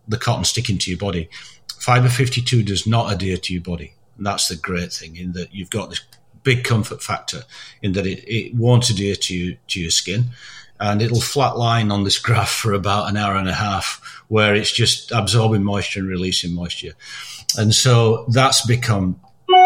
the 0.08 0.18
cotton 0.18 0.44
sticking 0.44 0.78
to 0.80 0.92
your 0.92 1.00
body. 1.00 1.30
Fibre 1.80 2.10
52 2.10 2.64
does 2.64 2.86
not 2.86 3.12
adhere 3.12 3.38
to 3.38 3.54
your 3.54 3.62
body. 3.62 3.94
And 4.18 4.26
that's 4.26 4.48
the 4.48 4.56
great 4.56 4.92
thing 4.92 5.16
in 5.16 5.34
that 5.34 5.54
you've 5.54 5.70
got 5.70 5.90
this 5.90 6.02
big 6.44 6.64
comfort 6.64 7.04
factor 7.04 7.44
in 7.82 7.94
that 7.94 8.08
it, 8.08 8.24
it 8.28 8.56
won't 8.56 8.90
adhere 8.90 9.16
to, 9.16 9.36
you, 9.36 9.58
to 9.68 9.80
your 9.80 9.92
skin 9.92 10.26
and 10.80 11.02
it'll 11.02 11.22
flat 11.22 11.58
line 11.58 11.92
on 11.92 12.04
this 12.04 12.18
graph 12.28 12.52
for 12.52 12.74
about 12.74 13.10
an 13.10 13.16
hour 13.16 13.36
and 13.36 13.48
a 13.48 13.54
half 13.54 14.24
where 14.28 14.56
it's 14.56 14.72
just 14.72 15.12
absorbing 15.12 15.64
moisture 15.64 16.00
and 16.00 16.10
releasing 16.10 16.54
moisture. 16.54 16.94
And 17.58 17.74
so 17.74 18.26
that's 18.30 18.66
become 18.66 19.20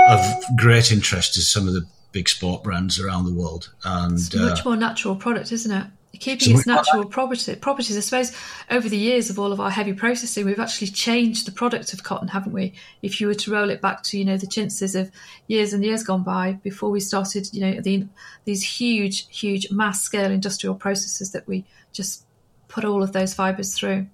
of 0.10 0.20
great 0.58 0.92
interest 0.92 1.36
to 1.36 1.42
some 1.42 1.68
of 1.68 1.74
the 1.74 1.86
big 2.12 2.28
sport 2.30 2.64
brands 2.64 3.00
around 3.00 3.26
the 3.26 3.34
world. 3.34 3.72
And 3.84 4.14
it's 4.14 4.34
a 4.34 4.40
much 4.40 4.62
uh, 4.62 4.70
more 4.70 4.76
natural 4.76 5.16
product, 5.16 5.52
isn't 5.52 5.72
it? 5.72 5.88
Keeping 6.20 6.56
its 6.56 6.66
natural 6.66 7.06
property, 7.06 7.56
properties. 7.56 7.98
I 7.98 8.00
suppose 8.00 8.36
over 8.70 8.88
the 8.88 8.98
years 8.98 9.30
of 9.30 9.40
all 9.40 9.52
of 9.52 9.60
our 9.60 9.70
heavy 9.70 9.94
processing, 9.94 10.46
we've 10.46 10.60
actually 10.60 10.88
changed 10.88 11.48
the 11.48 11.52
product 11.52 11.94
of 11.94 12.04
cotton, 12.04 12.30
haven't 12.30 12.54
we? 12.54 12.74
If 13.02 13.20
you 13.20 13.28
were 13.28 13.36
to 13.36 13.52
roll 13.52 13.70
it 13.70 13.82
back 13.82 14.04
to 14.04 14.18
you 14.18 14.26
know 14.26 14.38
the 14.38 14.48
chintzes 14.48 15.00
of 15.00 15.12
years 15.48 15.74
and 15.74 15.84
years 15.84 16.04
gone 16.04 16.24
by 16.24 16.54
before 16.64 16.90
we 16.90 17.00
started, 17.00 17.50
you 17.54 17.62
know 17.62 17.82
the, 17.82 18.08
these 18.46 18.64
huge, 18.64 19.28
huge 19.30 19.72
mass 19.72 20.02
scale 20.02 20.32
industrial 20.32 20.76
processes 20.76 21.32
that 21.32 21.48
we 21.48 21.66
just 21.94 22.26
put 22.68 22.86
all 22.86 23.04
of 23.04 23.14
those 23.14 23.34
fibres 23.34 23.74
through. 23.78 24.08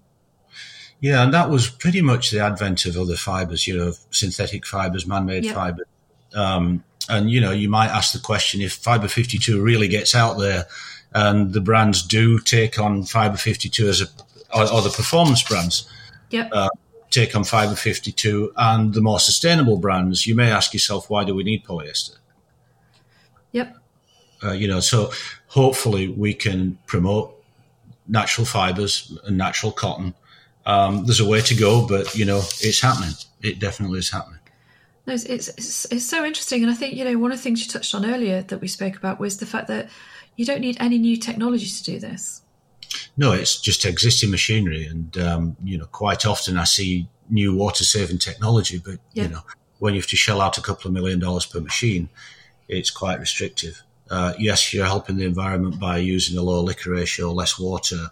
Yeah, 0.99 1.23
and 1.23 1.33
that 1.33 1.49
was 1.49 1.67
pretty 1.67 2.01
much 2.01 2.29
the 2.29 2.39
advent 2.39 2.85
of 2.85 2.95
other 2.95 3.15
fibres, 3.15 3.67
you 3.67 3.75
know, 3.75 3.93
synthetic 4.11 4.67
fibres, 4.67 5.07
man-made 5.07 5.45
yep. 5.45 5.55
fibres. 5.55 5.87
Um, 6.35 6.83
and 7.09 7.29
you 7.29 7.41
know, 7.41 7.51
you 7.51 7.69
might 7.69 7.89
ask 7.89 8.13
the 8.13 8.19
question 8.19 8.61
if 8.61 8.73
fibre 8.73 9.07
52 9.07 9.61
really 9.61 9.87
gets 9.87 10.13
out 10.15 10.37
there 10.37 10.67
and 11.13 11.53
the 11.53 11.61
brands 11.61 12.01
do 12.01 12.39
take 12.39 12.79
on 12.79 13.03
Fibre 13.03 13.37
52 13.37 13.87
as 13.87 14.01
a, 14.01 14.05
or, 14.53 14.71
or 14.71 14.81
the 14.81 14.89
performance 14.89 15.43
brands. 15.43 15.89
Yep. 16.29 16.49
Uh, 16.51 16.69
take 17.09 17.35
on 17.35 17.43
Fibre 17.43 17.75
52 17.75 18.53
and 18.55 18.93
the 18.93 19.01
more 19.01 19.19
sustainable 19.19 19.77
brands, 19.77 20.25
you 20.25 20.33
may 20.33 20.49
ask 20.49 20.73
yourself, 20.73 21.09
why 21.09 21.23
do 21.23 21.35
we 21.35 21.43
need 21.43 21.65
polyester? 21.65 22.15
Yep. 23.51 23.75
Uh, 24.43 24.51
you 24.53 24.67
know, 24.67 24.79
so 24.79 25.11
hopefully 25.47 26.07
we 26.07 26.33
can 26.33 26.77
promote 26.87 27.35
natural 28.07 28.45
fibers 28.45 29.15
and 29.25 29.37
natural 29.37 29.71
cotton. 29.71 30.13
Um, 30.65 31.05
there's 31.05 31.19
a 31.19 31.27
way 31.27 31.41
to 31.41 31.55
go, 31.55 31.85
but 31.87 32.15
you 32.15 32.25
know, 32.25 32.39
it's 32.59 32.81
happening. 32.81 33.13
It 33.41 33.59
definitely 33.59 33.99
is 33.99 34.09
happening. 34.09 34.39
No, 35.05 35.13
it's, 35.13 35.25
it's, 35.25 35.85
it's 35.91 36.05
so 36.05 36.23
interesting, 36.23 36.61
and 36.61 36.71
I 36.71 36.75
think 36.75 36.95
you 36.95 37.03
know 37.03 37.17
one 37.17 37.31
of 37.31 37.37
the 37.37 37.41
things 37.41 37.65
you 37.65 37.71
touched 37.71 37.95
on 37.95 38.05
earlier 38.05 38.43
that 38.43 38.59
we 38.59 38.67
spoke 38.67 38.95
about 38.95 39.19
was 39.19 39.37
the 39.37 39.47
fact 39.47 39.67
that 39.67 39.89
you 40.41 40.45
don't 40.45 40.61
need 40.61 40.77
any 40.79 40.97
new 40.97 41.17
technology 41.17 41.67
to 41.67 41.83
do 41.83 41.99
this. 41.99 42.41
No, 43.15 43.31
it's 43.31 43.61
just 43.61 43.85
existing 43.85 44.31
machinery, 44.31 44.87
and 44.87 45.15
um, 45.19 45.55
you 45.63 45.77
know, 45.77 45.85
quite 45.85 46.25
often 46.25 46.57
I 46.57 46.63
see 46.63 47.07
new 47.29 47.55
water 47.55 47.83
saving 47.83 48.17
technology, 48.17 48.81
but 48.83 48.97
yeah. 49.13 49.23
you 49.23 49.29
know, 49.29 49.41
when 49.77 49.93
you 49.93 49.99
have 49.99 50.09
to 50.09 50.15
shell 50.15 50.41
out 50.41 50.57
a 50.57 50.61
couple 50.61 50.87
of 50.87 50.93
million 50.93 51.19
dollars 51.19 51.45
per 51.45 51.59
machine, 51.61 52.09
it's 52.67 52.89
quite 52.89 53.19
restrictive. 53.19 53.83
Uh, 54.09 54.33
yes, 54.39 54.73
you're 54.73 54.85
helping 54.85 55.17
the 55.17 55.25
environment 55.25 55.79
by 55.79 55.97
using 55.97 56.35
a 56.39 56.41
lower 56.41 56.63
liquor 56.63 56.89
ratio, 56.89 57.31
less 57.31 57.59
water. 57.59 58.07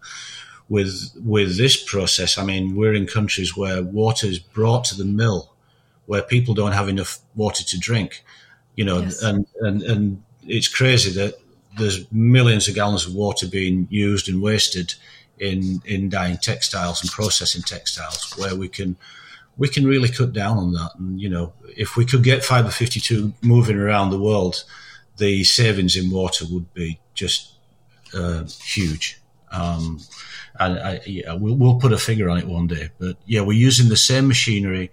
With 0.70 1.10
with 1.26 1.58
this 1.58 1.84
process, 1.84 2.38
I 2.38 2.44
mean, 2.46 2.76
we're 2.76 2.94
in 2.94 3.08
countries 3.08 3.58
where 3.58 3.82
water 3.82 4.28
is 4.28 4.38
brought 4.38 4.86
to 4.86 4.96
the 4.96 5.04
mill, 5.04 5.52
where 6.06 6.22
people 6.22 6.54
don't 6.54 6.74
have 6.74 6.88
enough 6.88 7.18
water 7.36 7.64
to 7.64 7.80
drink. 7.80 8.24
You 8.76 8.86
know, 8.86 9.00
yes. 9.00 9.24
and, 9.24 9.48
and 9.62 9.82
and 9.82 10.24
it's 10.48 10.68
crazy 10.68 11.10
that 11.20 11.40
there's 11.80 12.12
millions 12.12 12.68
of 12.68 12.76
gallons 12.76 13.06
of 13.06 13.14
water 13.14 13.48
being 13.48 13.88
used 13.90 14.30
and 14.30 14.42
wasted 14.42 14.94
in 15.40 15.82
in 15.86 16.10
dyeing 16.10 16.38
textiles 16.38 17.02
and 17.02 17.12
processing 17.12 17.62
textiles, 17.62 18.34
where 18.38 18.56
we 18.56 18.68
can 18.68 18.98
we 19.58 19.68
can 19.68 19.86
really 19.86 20.10
cut 20.10 20.34
down 20.34 20.58
on 20.58 20.74
that. 20.74 20.92
And 20.98 21.20
you 21.20 21.30
know, 21.30 21.54
if 21.78 21.96
we 21.96 22.06
could 22.06 22.24
get 22.24 22.44
fibre 22.44 22.72
52 22.72 23.34
moving 23.42 23.78
around 23.78 24.10
the 24.10 24.20
world, 24.20 24.64
the 25.18 25.44
savings 25.44 25.96
in 25.96 26.10
water 26.10 26.46
would 26.50 26.74
be 26.74 27.00
just 27.14 27.54
uh, 28.14 28.46
huge. 28.64 29.20
Um, 29.52 30.00
and 30.60 30.80
I, 30.80 31.02
yeah, 31.06 31.34
we'll, 31.34 31.56
we'll 31.56 31.80
put 31.80 31.94
a 31.94 31.98
figure 31.98 32.30
on 32.30 32.38
it 32.38 32.48
one 32.48 32.68
day. 32.68 32.90
But 33.00 33.18
yeah, 33.26 33.42
we're 33.42 33.54
using 33.54 33.90
the 33.90 33.98
same 33.98 34.28
machinery 34.28 34.92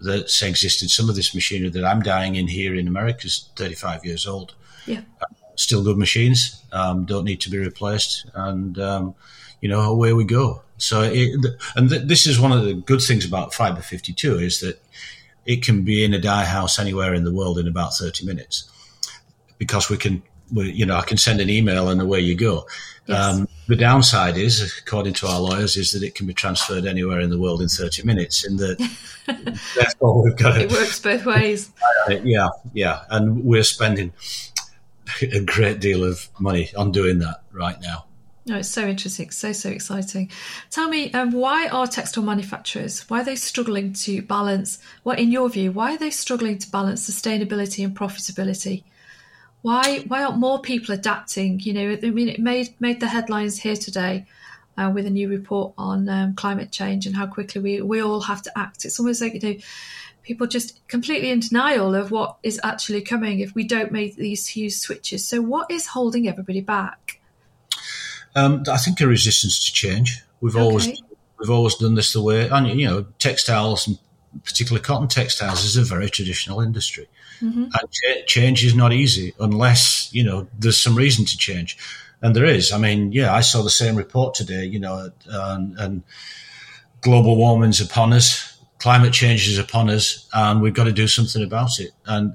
that's 0.00 0.42
existed. 0.42 0.90
Some 0.90 1.08
of 1.08 1.16
this 1.16 1.34
machinery 1.34 1.70
that 1.70 1.84
I'm 1.84 2.00
dyeing 2.00 2.36
in 2.36 2.48
here 2.48 2.74
in 2.74 2.88
America 2.88 3.26
is 3.26 3.50
35 3.56 4.04
years 4.04 4.26
old. 4.26 4.54
Yeah. 4.86 5.02
Still 5.60 5.84
good 5.84 5.98
machines, 5.98 6.62
um, 6.72 7.04
don't 7.04 7.26
need 7.26 7.42
to 7.42 7.50
be 7.50 7.58
replaced, 7.58 8.24
and 8.34 8.78
um, 8.78 9.14
you 9.60 9.68
know 9.68 9.80
away 9.80 10.14
we 10.14 10.24
go. 10.24 10.62
So, 10.78 11.02
it, 11.02 11.38
and 11.76 11.90
th- 11.90 12.04
this 12.04 12.26
is 12.26 12.40
one 12.40 12.50
of 12.50 12.64
the 12.64 12.72
good 12.72 13.02
things 13.02 13.26
about 13.26 13.52
Fibre 13.52 13.82
52 13.82 14.38
is 14.38 14.60
that 14.60 14.80
it 15.44 15.62
can 15.62 15.82
be 15.82 16.02
in 16.02 16.14
a 16.14 16.18
dye 16.18 16.46
house 16.46 16.78
anywhere 16.78 17.12
in 17.12 17.24
the 17.24 17.32
world 17.32 17.58
in 17.58 17.68
about 17.68 17.92
30 17.92 18.24
minutes 18.24 18.70
because 19.58 19.90
we 19.90 19.98
can, 19.98 20.22
we, 20.50 20.72
you 20.72 20.86
know, 20.86 20.96
I 20.96 21.02
can 21.02 21.18
send 21.18 21.40
an 21.40 21.50
email 21.50 21.90
and 21.90 22.00
away 22.00 22.20
you 22.20 22.34
go. 22.34 22.66
Yes. 23.06 23.34
Um, 23.34 23.48
the 23.68 23.76
downside 23.76 24.38
is, 24.38 24.80
according 24.80 25.14
to 25.14 25.26
our 25.26 25.40
lawyers, 25.40 25.76
is 25.76 25.92
that 25.92 26.02
it 26.02 26.14
can 26.14 26.26
be 26.26 26.32
transferred 26.32 26.86
anywhere 26.86 27.20
in 27.20 27.28
the 27.28 27.38
world 27.38 27.60
in 27.60 27.68
30 27.68 28.04
minutes. 28.04 28.46
In 28.46 28.56
that, 28.56 28.78
therefore, 29.74 30.24
we've 30.24 30.36
got 30.36 30.58
it 30.58 30.72
works 30.72 30.98
both 30.98 31.26
ways. 31.26 31.70
Uh, 32.08 32.14
yeah, 32.24 32.48
yeah, 32.72 33.02
and 33.10 33.44
we're 33.44 33.64
spending 33.64 34.12
a 35.22 35.40
great 35.40 35.80
deal 35.80 36.04
of 36.04 36.28
money 36.38 36.70
on 36.76 36.92
doing 36.92 37.18
that 37.20 37.42
right 37.52 37.80
now. 37.80 38.06
No, 38.46 38.56
it's 38.56 38.68
so 38.68 38.86
interesting, 38.86 39.30
so 39.30 39.52
so 39.52 39.68
exciting. 39.68 40.30
Tell 40.70 40.88
me, 40.88 41.12
um, 41.12 41.30
why 41.30 41.68
are 41.68 41.86
textile 41.86 42.24
manufacturers 42.24 43.08
why 43.08 43.20
are 43.20 43.24
they 43.24 43.36
struggling 43.36 43.92
to 43.92 44.22
balance? 44.22 44.78
What, 45.02 45.18
in 45.18 45.30
your 45.30 45.48
view, 45.50 45.72
why 45.72 45.94
are 45.94 45.98
they 45.98 46.10
struggling 46.10 46.58
to 46.58 46.70
balance 46.70 47.08
sustainability 47.08 47.84
and 47.84 47.96
profitability? 47.96 48.84
Why 49.62 50.04
why 50.08 50.24
aren't 50.24 50.38
more 50.38 50.60
people 50.60 50.94
adapting? 50.94 51.60
You 51.60 51.74
know, 51.74 51.98
I 52.02 52.10
mean, 52.10 52.28
it 52.28 52.40
made 52.40 52.74
made 52.80 53.00
the 53.00 53.08
headlines 53.08 53.58
here 53.58 53.76
today 53.76 54.26
uh, 54.78 54.90
with 54.92 55.06
a 55.06 55.10
new 55.10 55.28
report 55.28 55.74
on 55.76 56.08
um, 56.08 56.34
climate 56.34 56.72
change 56.72 57.06
and 57.06 57.14
how 57.14 57.26
quickly 57.26 57.60
we 57.60 57.82
we 57.82 58.02
all 58.02 58.22
have 58.22 58.42
to 58.42 58.58
act. 58.58 58.84
It's 58.84 58.98
almost 58.98 59.20
like 59.20 59.34
you 59.34 59.40
know 59.40 59.60
people 60.22 60.46
just 60.46 60.86
completely 60.88 61.30
in 61.30 61.40
denial 61.40 61.94
of 61.94 62.10
what 62.10 62.36
is 62.42 62.60
actually 62.62 63.02
coming 63.02 63.40
if 63.40 63.54
we 63.54 63.64
don't 63.64 63.92
make 63.92 64.16
these 64.16 64.46
huge 64.46 64.74
switches. 64.74 65.26
So, 65.26 65.40
what 65.40 65.70
is 65.70 65.86
holding 65.86 66.28
everybody 66.28 66.60
back? 66.60 67.20
Um, 68.34 68.62
I 68.70 68.76
think 68.76 69.00
a 69.00 69.06
resistance 69.06 69.64
to 69.66 69.72
change. 69.72 70.22
We've 70.40 70.56
okay. 70.56 70.64
always 70.64 71.02
we've 71.38 71.50
always 71.50 71.74
done 71.76 71.94
this 71.94 72.12
the 72.12 72.22
way, 72.22 72.48
and 72.48 72.80
you 72.80 72.86
know, 72.86 73.06
textiles 73.18 73.86
and 73.88 73.98
particularly 74.44 74.82
cotton 74.82 75.08
textiles 75.08 75.64
is 75.64 75.76
a 75.76 75.82
very 75.82 76.08
traditional 76.08 76.60
industry. 76.60 77.08
Mm-hmm. 77.40 77.64
And 77.64 77.90
ch- 77.90 78.26
change 78.26 78.64
is 78.64 78.74
not 78.74 78.92
easy 78.92 79.34
unless 79.40 80.12
you 80.12 80.22
know 80.22 80.46
there's 80.58 80.78
some 80.78 80.94
reason 80.94 81.24
to 81.24 81.36
change, 81.36 81.76
and 82.22 82.36
there 82.36 82.44
is. 82.44 82.72
I 82.72 82.78
mean, 82.78 83.12
yeah, 83.12 83.34
I 83.34 83.40
saw 83.40 83.62
the 83.62 83.70
same 83.70 83.96
report 83.96 84.34
today. 84.34 84.64
You 84.64 84.78
know, 84.78 85.10
and, 85.26 85.78
and 85.78 86.02
global 87.00 87.36
warming's 87.36 87.80
upon 87.80 88.12
us, 88.12 88.49
climate 88.80 89.12
change 89.12 89.48
is 89.48 89.58
upon 89.58 89.88
us, 89.90 90.28
and 90.34 90.60
we've 90.60 90.74
got 90.74 90.84
to 90.84 90.92
do 90.92 91.06
something 91.06 91.42
about 91.42 91.78
it. 91.78 91.92
And 92.06 92.34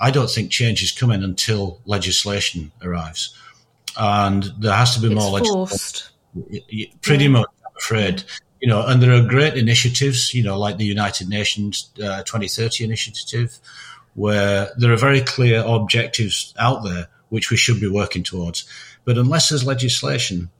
I 0.00 0.10
don't 0.10 0.30
think 0.30 0.50
change 0.50 0.82
is 0.82 0.92
coming 0.92 1.22
until 1.22 1.80
legislation 1.84 2.72
arrives, 2.82 3.36
and 3.98 4.44
there 4.58 4.74
has 4.74 4.94
to 4.94 5.00
be 5.00 5.08
it's 5.12 5.16
more 5.16 5.30
legislation. 5.30 6.06
Pretty 7.02 7.24
yeah. 7.24 7.30
much, 7.30 7.48
I'm 7.66 7.76
afraid. 7.76 8.24
You 8.60 8.68
know, 8.68 8.86
and 8.86 9.02
there 9.02 9.12
are 9.12 9.26
great 9.26 9.56
initiatives, 9.56 10.34
you 10.34 10.42
know, 10.42 10.58
like 10.58 10.76
the 10.76 10.84
United 10.84 11.28
Nations 11.28 11.90
uh, 11.96 12.22
2030 12.22 12.84
initiative, 12.84 13.58
where 14.14 14.70
there 14.76 14.92
are 14.92 14.96
very 14.96 15.22
clear 15.22 15.62
objectives 15.66 16.54
out 16.58 16.84
there 16.84 17.08
which 17.30 17.50
we 17.50 17.56
should 17.56 17.80
be 17.80 17.88
working 17.88 18.22
towards. 18.22 18.68
But 19.04 19.16
unless 19.16 19.48
there's 19.48 19.64
legislation, 19.64 20.50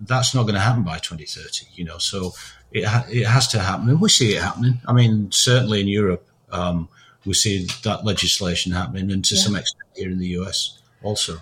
that's 0.00 0.34
not 0.34 0.42
going 0.42 0.54
to 0.54 0.60
happen 0.60 0.82
by 0.82 0.98
2030. 0.98 1.66
You 1.74 1.84
know, 1.84 1.98
so 1.98 2.32
it 2.72 2.84
ha- 2.84 3.06
it 3.10 3.26
has 3.26 3.48
to 3.48 3.60
happen, 3.60 3.88
and 3.88 4.00
we 4.00 4.08
see 4.08 4.34
it 4.34 4.42
happening. 4.42 4.80
I 4.86 4.92
mean, 4.92 5.30
certainly 5.32 5.80
in 5.80 5.88
Europe, 5.88 6.26
um, 6.50 6.88
we 7.24 7.34
see 7.34 7.66
that 7.84 8.04
legislation 8.04 8.72
happening, 8.72 9.10
and 9.10 9.24
to 9.24 9.34
yeah. 9.34 9.40
some 9.40 9.56
extent 9.56 9.84
here 9.96 10.10
in 10.10 10.18
the 10.18 10.28
US 10.38 10.78
also. 11.02 11.38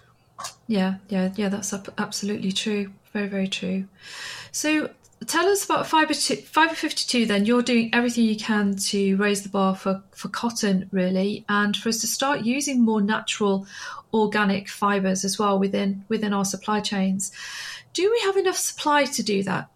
Yeah, 0.67 0.97
yeah, 1.09 1.33
yeah. 1.37 1.49
That's 1.49 1.73
absolutely 1.99 2.53
true. 2.53 2.93
Very, 3.13 3.29
very 3.29 3.49
true. 3.49 3.87
So 4.53 4.91
tell 5.27 5.47
us 5.47 5.65
about 5.65 5.87
fiber 5.87 6.13
fiber 6.13 6.75
52 6.75 7.25
then 7.25 7.47
you're 7.47 7.63
doing 7.63 7.89
everything 7.95 8.25
you 8.25 8.37
can 8.37 8.77
to 8.77 9.17
raise 9.17 9.43
the 9.43 9.49
bar 9.49 9.75
for, 9.75 10.03
for 10.13 10.29
cotton 10.29 10.89
really 10.93 11.45
and 11.49 11.75
for 11.75 11.89
us 11.89 12.03
to 12.03 12.07
start 12.07 12.43
using 12.43 12.85
more 12.85 13.01
natural 13.01 13.67
organic 14.17 14.69
fibers 14.69 15.25
as 15.25 15.39
well 15.39 15.59
within 15.59 16.05
within 16.09 16.33
our 16.33 16.45
supply 16.45 16.81
chains 16.81 17.33
do 17.93 18.11
we 18.11 18.21
have 18.21 18.37
enough 18.37 18.57
supply 18.57 19.05
to 19.05 19.23
do 19.23 19.43
that 19.43 19.69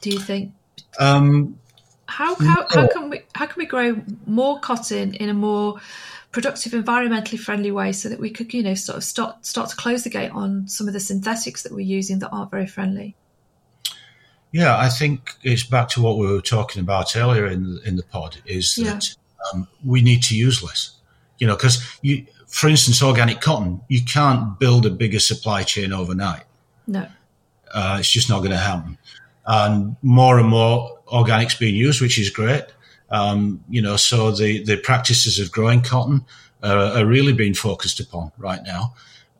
do 0.00 0.10
you 0.10 0.18
think 0.18 0.52
um, 0.98 1.58
how, 2.06 2.34
how, 2.36 2.66
how 2.70 2.86
can 2.88 3.10
we 3.10 3.20
how 3.34 3.46
can 3.46 3.58
we 3.58 3.66
grow 3.66 4.00
more 4.26 4.60
cotton 4.60 5.14
in 5.14 5.28
a 5.28 5.34
more 5.34 5.76
productive 6.32 6.72
environmentally 6.72 7.38
friendly 7.38 7.70
way 7.70 7.92
so 7.92 8.08
that 8.08 8.20
we 8.20 8.30
could 8.30 8.52
you 8.54 8.62
know 8.62 8.74
sort 8.74 8.96
of 8.96 9.04
start 9.04 9.44
start 9.44 9.70
to 9.70 9.76
close 9.76 10.04
the 10.04 10.10
gate 10.10 10.30
on 10.30 10.68
some 10.68 10.86
of 10.86 10.92
the 10.92 11.00
synthetics 11.00 11.62
that 11.62 11.72
we're 11.72 11.80
using 11.80 12.18
that 12.18 12.28
aren't 12.30 12.50
very 12.50 12.66
friendly 12.66 13.16
yeah, 14.56 14.78
I 14.78 14.88
think 14.88 15.34
it's 15.42 15.64
back 15.64 15.90
to 15.90 16.02
what 16.02 16.16
we 16.16 16.26
were 16.26 16.40
talking 16.40 16.80
about 16.80 17.14
earlier 17.14 17.46
in 17.46 17.78
in 17.84 17.96
the 17.96 18.02
pod. 18.02 18.38
Is 18.46 18.78
yeah. 18.78 18.94
that 18.94 19.14
um, 19.52 19.68
we 19.84 20.00
need 20.00 20.22
to 20.24 20.36
use 20.36 20.62
less, 20.62 20.95
you 21.38 21.46
know, 21.46 21.56
because 21.56 21.98
you, 22.02 22.26
for 22.46 22.68
instance, 22.68 23.02
organic 23.02 23.40
cotton, 23.40 23.80
you 23.88 24.04
can't 24.04 24.58
build 24.58 24.86
a 24.86 24.90
bigger 24.90 25.20
supply 25.20 25.62
chain 25.62 25.92
overnight. 25.92 26.44
No, 26.86 27.06
uh, 27.72 27.96
it's 28.00 28.10
just 28.10 28.28
not 28.28 28.38
going 28.38 28.52
to 28.52 28.56
happen. 28.56 28.98
And 29.46 29.96
more 30.02 30.38
and 30.38 30.48
more 30.48 30.98
organics 31.06 31.58
being 31.58 31.76
used, 31.76 32.00
which 32.00 32.18
is 32.18 32.30
great. 32.30 32.64
Um, 33.10 33.62
you 33.68 33.80
know, 33.80 33.96
so 33.96 34.32
the 34.32 34.64
the 34.64 34.76
practices 34.76 35.38
of 35.38 35.52
growing 35.52 35.82
cotton 35.82 36.24
are, 36.62 36.98
are 36.98 37.06
really 37.06 37.32
being 37.32 37.54
focused 37.54 38.00
upon 38.00 38.32
right 38.38 38.62
now. 38.64 38.94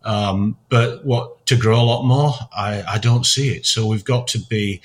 Um, 0.04 0.56
but 0.68 1.04
what 1.04 1.44
to 1.46 1.56
grow 1.56 1.80
a 1.80 1.82
lot 1.82 2.04
more, 2.04 2.32
I, 2.56 2.82
I 2.88 2.98
don't 2.98 3.26
see 3.26 3.48
it. 3.48 3.66
So 3.66 3.86
we've 3.86 4.04
got 4.04 4.28
to 4.28 4.38
be, 4.38 4.80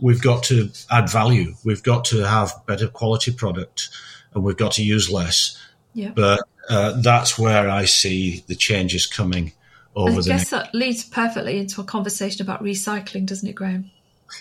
we've 0.00 0.20
got 0.20 0.42
to 0.44 0.70
add 0.90 1.08
value. 1.08 1.54
We've 1.64 1.84
got 1.84 2.04
to 2.06 2.26
have 2.26 2.52
better 2.66 2.88
quality 2.88 3.30
product, 3.32 3.88
and 4.34 4.42
we've 4.42 4.56
got 4.56 4.72
to 4.72 4.82
use 4.82 5.08
less. 5.08 5.56
Yeah. 5.96 6.10
But 6.14 6.42
uh, 6.68 7.00
that's 7.00 7.38
where 7.38 7.70
I 7.70 7.86
see 7.86 8.44
the 8.48 8.54
changes 8.54 9.06
coming 9.06 9.52
over 9.94 10.10
I 10.10 10.22
the. 10.22 10.34
I 10.34 10.36
guess 10.36 10.50
that 10.50 10.74
leads 10.74 11.04
perfectly 11.04 11.58
into 11.58 11.80
a 11.80 11.84
conversation 11.84 12.42
about 12.42 12.62
recycling, 12.62 13.24
doesn't 13.24 13.48
it, 13.48 13.54
Graham? 13.54 13.90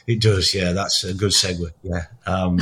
It 0.06 0.22
does. 0.22 0.54
Yeah, 0.54 0.74
that's 0.74 1.06
a 1.06 1.14
good 1.14 1.32
segue. 1.32 1.72
Yeah. 1.82 2.08
Um, 2.26 2.60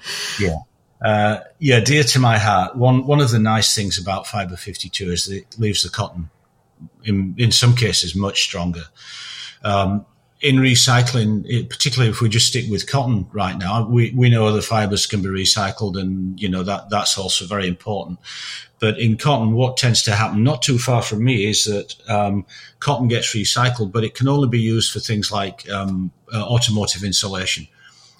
yeah. 0.40 0.58
Uh, 1.04 1.40
yeah, 1.58 1.80
dear 1.80 2.04
to 2.04 2.20
my 2.20 2.38
heart. 2.38 2.76
One 2.76 3.04
one 3.04 3.20
of 3.20 3.32
the 3.32 3.40
nice 3.40 3.74
things 3.74 3.98
about 3.98 4.28
Fibre 4.28 4.56
52 4.56 5.10
is 5.10 5.24
that 5.26 5.36
it 5.38 5.58
leaves 5.58 5.82
the 5.82 5.90
cotton 5.90 6.30
in, 7.02 7.34
in 7.36 7.50
some 7.50 7.74
cases 7.74 8.14
much 8.14 8.42
stronger. 8.42 8.84
Um, 9.64 10.06
in 10.40 10.56
recycling, 10.56 11.44
it, 11.46 11.70
particularly 11.70 12.10
if 12.10 12.20
we 12.20 12.28
just 12.28 12.48
stick 12.48 12.70
with 12.70 12.90
cotton 12.90 13.26
right 13.32 13.56
now, 13.56 13.88
we, 13.88 14.12
we 14.12 14.28
know 14.28 14.46
other 14.46 14.60
fibers 14.60 15.06
can 15.06 15.22
be 15.22 15.28
recycled 15.28 15.98
and, 15.98 16.40
you 16.40 16.48
know, 16.48 16.62
that, 16.62 16.90
that's 16.90 17.16
also 17.16 17.46
very 17.46 17.66
important. 17.66 18.18
But 18.78 18.98
in 18.98 19.16
cotton, 19.16 19.52
what 19.52 19.78
tends 19.78 20.02
to 20.02 20.12
happen 20.12 20.44
not 20.44 20.60
too 20.60 20.78
far 20.78 21.00
from 21.00 21.24
me 21.24 21.46
is 21.46 21.64
that 21.64 21.94
um, 22.10 22.44
cotton 22.80 23.08
gets 23.08 23.34
recycled, 23.34 23.92
but 23.92 24.04
it 24.04 24.14
can 24.14 24.28
only 24.28 24.48
be 24.48 24.60
used 24.60 24.92
for 24.92 25.00
things 25.00 25.32
like 25.32 25.68
um, 25.70 26.12
uh, 26.32 26.42
automotive 26.42 27.02
insulation 27.02 27.66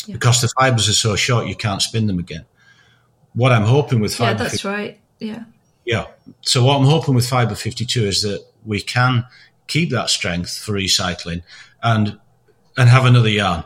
yeah. 0.07 0.15
because 0.15 0.41
the 0.41 0.49
fibers 0.59 0.89
are 0.89 0.95
so 0.95 1.17
short 1.17 1.47
you 1.47 1.57
can't 1.57 1.83
spin 1.83 2.07
them 2.07 2.19
again. 2.19 2.47
What 3.35 3.53
I'm 3.53 3.65
hoping 3.65 4.01
with 4.01 4.15
fiber. 4.15 4.45
Yeah, 4.45 4.49
that's 4.49 4.65
right. 4.65 4.99
Yeah. 5.19 5.45
Yeah. 5.85 6.07
So 6.43 6.65
what 6.65 6.79
I'm 6.79 6.87
hoping 6.87 7.15
with 7.15 7.29
Fibre 7.29 7.55
52 7.55 8.03
is 8.05 8.23
that 8.23 8.45
we 8.65 8.83
can 8.83 9.25
keep 9.69 9.91
that 9.91 10.11
strength 10.11 10.59
for 10.59 10.73
recycling 10.73 11.43
and 11.83 12.19
and 12.77 12.89
have 12.89 13.05
another 13.05 13.29
yarn. 13.29 13.65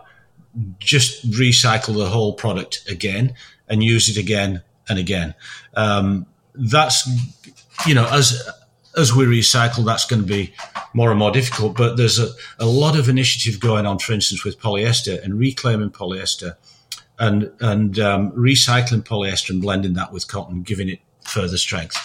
Just 0.78 1.28
recycle 1.30 1.96
the 1.96 2.06
whole 2.06 2.34
product 2.34 2.82
again 2.88 3.34
and 3.68 3.82
use 3.82 4.08
it 4.08 4.16
again 4.16 4.62
and 4.88 4.98
again. 4.98 5.34
Um, 5.74 6.26
that's 6.54 7.08
you 7.86 7.94
know 7.94 8.06
as 8.10 8.42
as 8.96 9.14
we 9.14 9.24
recycle, 9.24 9.84
that's 9.84 10.04
going 10.04 10.22
to 10.22 10.28
be 10.28 10.52
more 10.94 11.10
and 11.10 11.18
more 11.18 11.30
difficult. 11.30 11.76
But 11.76 11.96
there's 11.96 12.18
a, 12.18 12.28
a 12.58 12.66
lot 12.66 12.98
of 12.98 13.08
initiative 13.08 13.60
going 13.60 13.86
on, 13.86 13.98
for 13.98 14.12
instance, 14.12 14.44
with 14.44 14.58
polyester 14.58 15.22
and 15.22 15.38
reclaiming 15.38 15.90
polyester 15.90 16.56
and 17.18 17.52
and 17.60 17.98
um, 17.98 18.32
recycling 18.32 19.02
polyester 19.02 19.50
and 19.50 19.62
blending 19.62 19.94
that 19.94 20.12
with 20.12 20.26
cotton, 20.28 20.62
giving 20.62 20.88
it 20.88 21.00
further 21.24 21.56
strength. 21.56 21.96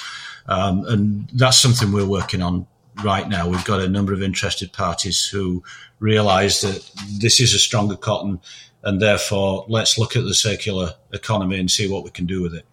Um, 0.48 0.86
and 0.86 1.28
that's 1.34 1.60
something 1.60 1.92
we're 1.92 2.06
working 2.08 2.42
on 2.44 2.68
right 3.04 3.28
now. 3.28 3.48
We've 3.48 3.66
got 3.66 3.82
a 3.82 3.90
number 3.90 4.14
of 4.14 4.22
interested 4.22 4.72
parties 4.74 5.26
who 5.26 5.64
realise 6.00 6.62
that 6.62 6.90
this 7.20 7.40
is 7.40 7.54
a 7.54 7.60
stronger 7.60 7.96
cotton, 7.96 8.40
and 8.84 9.02
therefore 9.02 9.66
let's 9.68 9.98
look 9.98 10.16
at 10.16 10.24
the 10.24 10.34
circular 10.34 10.94
economy 11.14 11.60
and 11.60 11.70
see 11.70 11.88
what 11.88 12.04
we 12.04 12.12
can 12.12 12.26
do 12.26 12.42
with 12.42 12.54
it. 12.54 12.66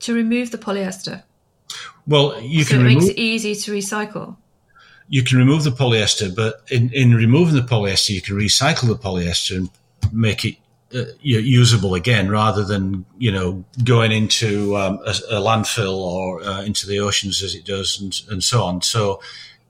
To 0.00 0.14
remove 0.14 0.50
the 0.50 0.58
polyester. 0.58 1.22
Well, 2.06 2.40
you 2.40 2.64
so 2.64 2.70
can. 2.70 2.80
it 2.80 2.84
remove, 2.84 3.02
makes 3.02 3.10
it 3.10 3.18
easy 3.18 3.54
to 3.54 3.72
recycle. 3.72 4.36
You 5.08 5.22
can 5.22 5.38
remove 5.38 5.64
the 5.64 5.70
polyester, 5.70 6.34
but 6.34 6.62
in, 6.70 6.90
in 6.92 7.14
removing 7.14 7.54
the 7.54 7.62
polyester, 7.62 8.10
you 8.10 8.22
can 8.22 8.36
recycle 8.36 8.88
the 8.88 8.94
polyester 8.94 9.56
and 9.56 9.70
make 10.12 10.44
it 10.44 10.56
uh, 10.94 11.04
usable 11.20 11.94
again 11.94 12.28
rather 12.30 12.64
than 12.64 13.04
you 13.18 13.30
know 13.30 13.64
going 13.84 14.10
into 14.10 14.76
um, 14.76 14.98
a, 15.06 15.10
a, 15.30 15.40
landfill 15.40 15.94
or 15.94 16.42
uh, 16.42 16.62
into 16.62 16.86
the 16.86 16.98
oceans 16.98 17.42
as 17.42 17.54
it 17.54 17.64
does 17.64 18.00
and, 18.00 18.20
and 18.28 18.42
so 18.42 18.64
on. 18.64 18.82
So 18.82 19.20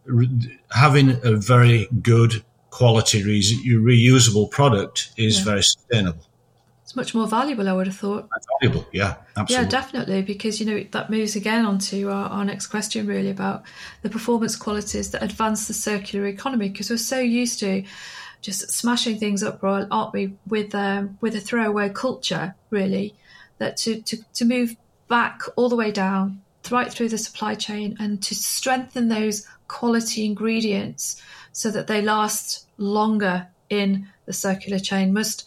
re- 0.04 0.58
having 0.70 1.20
a 1.22 1.34
very 1.36 1.88
good 2.00 2.42
quality 2.70 3.22
re- 3.22 3.42
reusable 3.66 4.50
product 4.50 5.12
is 5.16 5.38
yeah. 5.38 5.44
very 5.44 5.62
sustainable. 5.62 6.24
It's 6.82 6.96
much 6.96 7.14
more 7.14 7.28
valuable 7.28 7.68
i 7.68 7.72
would 7.72 7.86
have 7.86 7.96
thought. 7.96 8.28
Valuable 8.60 8.84
yeah 8.90 9.16
absolutely. 9.36 9.64
Yeah 9.64 9.70
definitely 9.70 10.22
because 10.22 10.58
you 10.58 10.66
know 10.66 10.84
that 10.90 11.08
moves 11.10 11.36
again 11.36 11.64
onto 11.64 12.08
our, 12.08 12.30
our 12.30 12.44
next 12.44 12.66
question 12.66 13.06
really 13.06 13.30
about 13.30 13.62
the 14.02 14.10
performance 14.10 14.56
qualities 14.56 15.10
that 15.12 15.22
advance 15.22 15.68
the 15.68 15.74
circular 15.74 16.26
economy 16.26 16.68
because 16.68 16.90
we're 16.90 16.96
so 16.96 17.20
used 17.20 17.60
to 17.60 17.84
just 18.40 18.70
smashing 18.70 19.18
things 19.18 19.42
up, 19.42 19.62
aren't 19.62 20.12
we? 20.12 20.34
With 20.46 20.74
um, 20.74 21.18
with 21.20 21.34
a 21.34 21.40
throwaway 21.40 21.90
culture, 21.90 22.54
really, 22.70 23.14
that 23.58 23.76
to, 23.78 24.00
to 24.02 24.18
to 24.34 24.44
move 24.44 24.76
back 25.08 25.40
all 25.56 25.68
the 25.68 25.76
way 25.76 25.90
down 25.90 26.40
right 26.70 26.92
through 26.92 27.08
the 27.08 27.18
supply 27.18 27.54
chain 27.54 27.96
and 27.98 28.22
to 28.22 28.34
strengthen 28.34 29.08
those 29.08 29.46
quality 29.66 30.24
ingredients 30.24 31.20
so 31.52 31.70
that 31.70 31.86
they 31.86 32.02
last 32.02 32.66
longer 32.76 33.48
in 33.70 34.08
the 34.26 34.32
circular 34.32 34.78
chain 34.78 35.12
must 35.12 35.46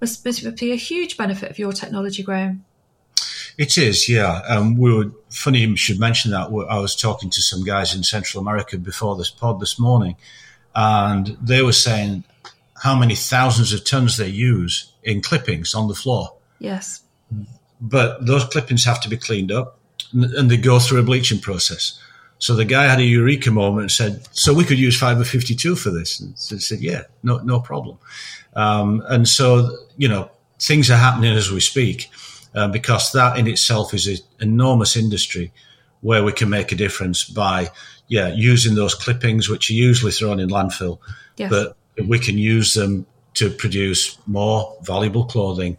must 0.00 0.24
be 0.58 0.72
a 0.72 0.76
huge 0.76 1.16
benefit 1.16 1.50
of 1.50 1.58
your 1.58 1.72
technology, 1.72 2.22
Graham. 2.22 2.64
It 3.56 3.78
is, 3.78 4.08
yeah. 4.08 4.42
Um, 4.46 4.76
we 4.76 4.92
were 4.92 5.10
funny 5.30 5.60
you 5.60 5.76
should 5.76 5.98
mention 5.98 6.32
that. 6.32 6.48
I 6.68 6.78
was 6.78 6.94
talking 6.94 7.30
to 7.30 7.40
some 7.40 7.64
guys 7.64 7.94
in 7.94 8.02
Central 8.02 8.42
America 8.42 8.76
before 8.76 9.16
this 9.16 9.30
pod 9.30 9.58
this 9.58 9.78
morning, 9.78 10.16
and 10.76 11.36
they 11.40 11.62
were 11.62 11.72
saying 11.72 12.22
how 12.82 12.94
many 12.94 13.16
thousands 13.16 13.72
of 13.72 13.84
tons 13.84 14.18
they 14.18 14.28
use 14.28 14.92
in 15.02 15.22
clippings 15.22 15.74
on 15.74 15.88
the 15.88 15.94
floor. 15.94 16.36
Yes. 16.58 17.02
But 17.80 18.24
those 18.26 18.44
clippings 18.44 18.84
have 18.84 19.00
to 19.00 19.08
be 19.08 19.16
cleaned 19.16 19.50
up, 19.50 19.78
and 20.12 20.50
they 20.50 20.58
go 20.58 20.78
through 20.78 21.00
a 21.00 21.02
bleaching 21.02 21.40
process. 21.40 21.98
So 22.38 22.54
the 22.54 22.66
guy 22.66 22.84
had 22.84 23.00
a 23.00 23.04
eureka 23.04 23.50
moment 23.50 23.82
and 23.82 23.90
said, 23.90 24.28
"So 24.32 24.52
we 24.52 24.64
could 24.64 24.78
use 24.78 24.98
fibre 24.98 25.24
52 25.24 25.74
for 25.74 25.90
this?" 25.90 26.20
And 26.20 26.34
I 26.52 26.58
said, 26.58 26.80
"Yeah, 26.80 27.02
no, 27.22 27.38
no 27.38 27.60
problem." 27.60 27.96
Um, 28.54 29.02
and 29.08 29.26
so 29.26 29.76
you 29.96 30.08
know, 30.08 30.30
things 30.60 30.90
are 30.90 30.98
happening 30.98 31.34
as 31.34 31.50
we 31.50 31.60
speak 31.60 32.10
uh, 32.54 32.68
because 32.68 33.12
that 33.12 33.38
in 33.38 33.46
itself 33.46 33.94
is 33.94 34.06
an 34.06 34.18
enormous 34.40 34.96
industry 34.96 35.52
where 36.06 36.22
we 36.22 36.32
can 36.32 36.48
make 36.48 36.72
a 36.72 36.76
difference 36.76 37.24
by, 37.24 37.68
yeah, 38.08 38.28
using 38.28 38.74
those 38.74 38.94
clippings, 38.94 39.48
which 39.48 39.70
are 39.70 39.74
usually 39.88 40.12
thrown 40.12 40.38
in 40.40 40.48
landfill, 40.48 40.98
yes. 41.36 41.50
but 41.50 41.76
we 42.06 42.18
can 42.18 42.38
use 42.38 42.74
them 42.74 43.06
to 43.34 43.50
produce 43.50 44.16
more 44.26 44.76
valuable 44.82 45.24
clothing 45.24 45.76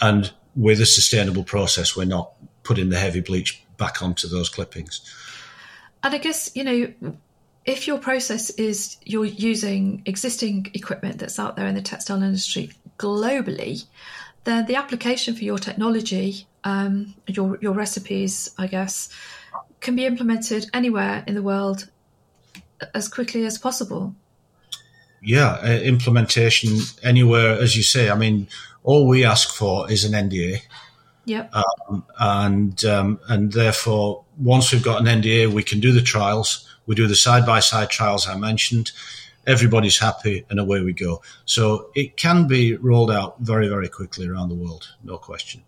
and 0.00 0.32
with 0.56 0.80
a 0.80 0.86
sustainable 0.86 1.44
process, 1.44 1.96
we're 1.96 2.04
not 2.04 2.32
putting 2.62 2.88
the 2.88 2.98
heavy 2.98 3.20
bleach 3.20 3.62
back 3.76 4.02
onto 4.02 4.28
those 4.28 4.48
clippings. 4.48 5.00
And 6.02 6.14
I 6.14 6.18
guess, 6.18 6.54
you 6.54 6.64
know, 6.64 7.14
if 7.64 7.86
your 7.86 7.98
process 7.98 8.50
is 8.50 8.96
you're 9.04 9.24
using 9.24 10.02
existing 10.06 10.70
equipment 10.74 11.18
that's 11.18 11.38
out 11.38 11.56
there 11.56 11.66
in 11.66 11.74
the 11.74 11.82
textile 11.82 12.22
industry 12.22 12.70
globally, 12.98 13.84
then 14.44 14.66
the 14.66 14.76
application 14.76 15.34
for 15.34 15.44
your 15.44 15.58
technology, 15.58 16.46
um, 16.64 17.14
your 17.26 17.58
your 17.60 17.72
recipes, 17.72 18.50
I 18.58 18.66
guess, 18.66 19.10
can 19.80 19.96
be 19.96 20.04
implemented 20.04 20.66
anywhere 20.72 21.24
in 21.26 21.34
the 21.34 21.42
world 21.42 21.88
as 22.94 23.08
quickly 23.08 23.44
as 23.44 23.58
possible. 23.58 24.14
Yeah, 25.22 25.58
uh, 25.62 25.80
implementation 25.82 26.78
anywhere, 27.02 27.58
as 27.60 27.76
you 27.76 27.82
say. 27.82 28.10
I 28.10 28.14
mean, 28.14 28.48
all 28.82 29.06
we 29.06 29.24
ask 29.24 29.52
for 29.54 29.90
is 29.90 30.04
an 30.04 30.12
NDA. 30.12 30.62
Yep. 31.26 31.54
Um, 31.54 32.04
and 32.18 32.84
um, 32.84 33.20
and 33.28 33.52
therefore, 33.52 34.24
once 34.38 34.72
we've 34.72 34.82
got 34.82 35.06
an 35.06 35.22
NDA, 35.22 35.52
we 35.52 35.62
can 35.62 35.80
do 35.80 35.92
the 35.92 36.00
trials. 36.00 36.66
We 36.86 36.94
do 36.94 37.06
the 37.06 37.14
side 37.14 37.44
by 37.44 37.60
side 37.60 37.90
trials 37.90 38.26
I 38.26 38.36
mentioned 38.36 38.92
everybody's 39.46 39.98
happy, 39.98 40.44
and 40.50 40.58
away 40.58 40.80
we 40.82 40.92
go. 40.92 41.22
So 41.44 41.90
it 41.94 42.16
can 42.16 42.46
be 42.46 42.76
rolled 42.76 43.10
out 43.10 43.36
very, 43.40 43.68
very 43.68 43.88
quickly 43.88 44.28
around 44.28 44.48
the 44.48 44.54
world, 44.54 44.94
no 45.02 45.18
question. 45.18 45.62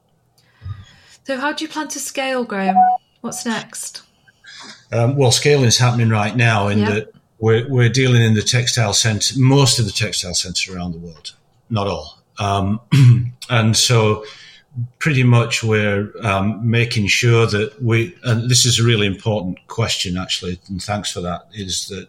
So, 1.25 1.39
how 1.39 1.53
do 1.53 1.65
you 1.65 1.71
plan 1.71 1.89
to 1.89 2.01
scale, 2.01 2.45
Graham? 2.45 2.77
What's 3.23 3.47
next? 3.47 4.03
Um, 4.93 5.17
well, 5.17 5.31
scaling 5.31 5.65
is 5.65 5.79
happening 5.79 6.11
right 6.11 6.37
now 6.37 6.69
in 6.69 6.81
yep. 6.81 6.89
that 6.89 7.15
we're, 7.39 7.69
we're 7.69 7.89
dealing 7.89 8.21
in 8.21 8.35
the 8.35 8.43
textile 8.43 8.93
centre, 8.93 9.35
most 9.39 9.79
of 9.79 9.87
the 9.87 9.93
textile 9.93 10.35
centres 10.35 10.69
around 10.73 10.93
the 10.93 10.99
world, 10.99 11.33
not 11.71 11.87
all. 11.87 12.19
Um, 12.39 12.81
and 13.51 13.77
so, 13.77 14.25
pretty 14.99 15.23
much, 15.23 15.63
we're 15.63 16.13
um, 16.23 16.69
making 16.69 17.07
sure 17.07 17.47
that 17.47 17.81
we, 17.81 18.17
and 18.25 18.51
this 18.51 18.67
is 18.67 18.81
a 18.81 18.85
really 18.85 19.07
important 19.07 19.59
question, 19.69 20.17
actually, 20.17 20.61
and 20.69 20.83
thanks 20.83 21.13
for 21.13 21.21
that, 21.21 21.47
is 21.53 21.87
that 21.89 22.09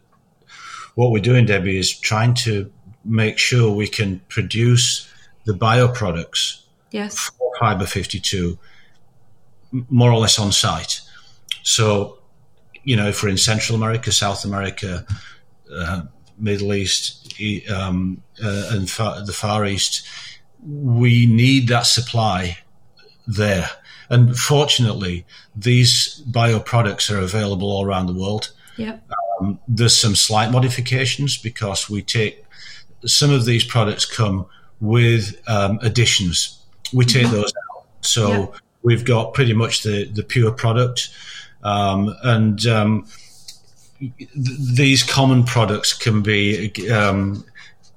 what 0.96 1.12
we're 1.12 1.22
doing, 1.22 1.46
Debbie, 1.46 1.78
is 1.78 1.98
trying 1.98 2.34
to 2.36 2.72
make 3.06 3.38
sure 3.38 3.72
we 3.72 3.88
can 3.88 4.20
produce 4.30 5.08
the 5.46 5.54
bioproducts 5.54 6.62
yes. 6.92 7.30
for 7.30 7.52
Fibre 7.60 7.86
52 7.86 8.58
more 9.90 10.12
or 10.12 10.20
less 10.20 10.40
on 10.40 10.52
site. 10.52 11.02
So, 11.64 12.20
you 12.84 12.96
know, 12.96 13.08
if 13.08 13.24
we're 13.24 13.30
in 13.30 13.38
Central 13.38 13.76
America, 13.76 14.12
South 14.12 14.46
America, 14.46 15.06
uh, 15.74 16.04
Middle 16.38 16.74
East, 16.74 17.34
um, 17.70 18.22
uh, 18.44 18.70
and 18.72 18.90
far, 18.90 19.26
the 19.26 19.34
Far 19.34 19.66
East, 19.66 20.08
we 20.66 21.26
need 21.26 21.68
that 21.70 21.86
supply 21.86 22.58
there. 23.26 23.70
And 24.10 24.38
fortunately, 24.38 25.26
these 25.56 26.22
bioproducts 26.30 27.10
are 27.14 27.20
available 27.20 27.72
all 27.72 27.86
around 27.86 28.08
the 28.08 28.14
world. 28.14 28.52
Yep. 28.78 29.04
Um, 29.40 29.60
there's 29.68 29.96
some 29.96 30.16
slight 30.16 30.52
modifications 30.52 31.38
because 31.38 31.90
we 31.90 32.02
take 32.02 32.44
some 33.06 33.32
of 33.32 33.46
these 33.46 33.64
products 33.64 34.06
come 34.06 34.46
with 34.80 35.42
um, 35.48 35.80
additions. 35.82 36.60
We 36.94 37.06
take 37.06 37.24
mm-hmm. 37.26 37.36
those 37.36 37.54
out. 37.76 37.86
So 38.02 38.30
yep. 38.30 38.56
we've 38.82 39.06
got 39.06 39.34
pretty 39.34 39.54
much 39.54 39.84
the, 39.84 40.06
the 40.06 40.24
pure 40.24 40.52
product. 40.52 41.10
Um, 41.64 42.16
and 42.24 42.66
um, 42.68 43.08
th- 44.00 44.30
these 44.76 45.04
common 45.04 45.44
products 45.44 45.94
can 45.94 46.22
be 46.22 46.72
um, 46.92 47.46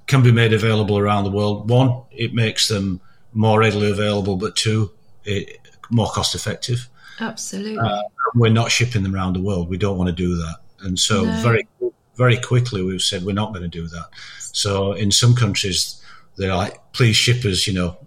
can 0.07 0.23
be 0.23 0.31
made 0.31 0.53
available 0.53 0.97
around 0.97 1.25
the 1.25 1.31
world. 1.31 1.69
One, 1.69 2.01
it 2.11 2.33
makes 2.33 2.67
them 2.67 3.01
more 3.33 3.59
readily 3.59 3.91
available, 3.91 4.37
but 4.37 4.55
two, 4.55 4.91
it, 5.25 5.59
more 5.89 6.07
cost 6.07 6.33
effective. 6.33 6.87
Absolutely. 7.19 7.77
Uh, 7.77 8.03
we're 8.35 8.51
not 8.51 8.71
shipping 8.71 9.03
them 9.03 9.15
around 9.15 9.33
the 9.33 9.41
world. 9.41 9.69
We 9.69 9.77
don't 9.77 9.97
want 9.97 10.07
to 10.09 10.15
do 10.15 10.35
that. 10.35 10.57
And 10.81 10.97
so 10.99 11.25
no. 11.25 11.41
very 11.41 11.67
very 12.15 12.37
quickly 12.37 12.81
we've 12.81 13.01
said 13.01 13.23
we're 13.23 13.33
not 13.33 13.53
going 13.53 13.63
to 13.63 13.67
do 13.67 13.87
that. 13.87 14.07
So 14.39 14.93
in 14.93 15.11
some 15.11 15.35
countries 15.35 16.01
they're 16.35 16.55
like, 16.55 16.79
please 16.93 17.15
ship 17.15 17.43
us, 17.45 17.67
you 17.67 17.73
know, 17.73 17.97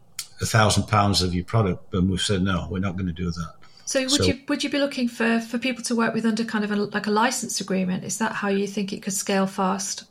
a 0.40 0.46
thousand 0.46 0.85
pounds 0.85 1.23
of 1.23 1.35
your 1.35 1.44
product, 1.44 1.92
and 1.94 2.09
we've 2.09 2.20
said 2.20 2.42
no, 2.42 2.68
we're 2.70 2.79
not 2.79 2.96
going 2.96 3.07
to 3.07 3.12
do 3.12 3.31
that. 3.31 3.55
So 3.90 4.00
would 4.03 4.11
so, 4.12 4.22
you 4.22 4.38
would 4.46 4.62
you 4.62 4.70
be 4.70 4.79
looking 4.79 5.09
for 5.09 5.40
for 5.40 5.59
people 5.59 5.83
to 5.83 5.96
work 5.96 6.14
with 6.14 6.24
under 6.24 6.44
kind 6.44 6.62
of 6.62 6.70
a, 6.70 6.76
like 6.76 7.09
a 7.09 7.11
license 7.11 7.61
agreement? 7.61 8.05
Is 8.05 8.18
that 8.18 8.31
how 8.31 8.46
you 8.46 8.68
think 8.68 8.92
it 8.92 9.03
could 9.03 9.12
scale 9.12 9.48
fast? 9.48 10.05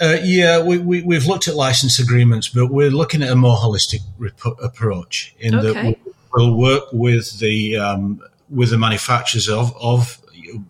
Uh, 0.00 0.16
yeah, 0.20 0.60
we, 0.60 0.78
we, 0.78 1.14
have 1.14 1.26
looked 1.26 1.46
at 1.46 1.54
license 1.54 2.00
agreements, 2.00 2.48
but 2.48 2.72
we're 2.72 2.90
looking 2.90 3.22
at 3.22 3.28
a 3.28 3.36
more 3.36 3.54
holistic 3.54 4.00
rep- 4.18 4.58
approach 4.60 5.32
in 5.38 5.54
okay. 5.54 5.92
that 5.92 6.14
we'll 6.34 6.56
work 6.56 6.84
with 6.92 7.38
the 7.38 7.76
um, 7.76 8.20
with 8.48 8.70
the 8.70 8.78
manufacturers 8.78 9.48
of, 9.48 9.76
of 9.80 10.20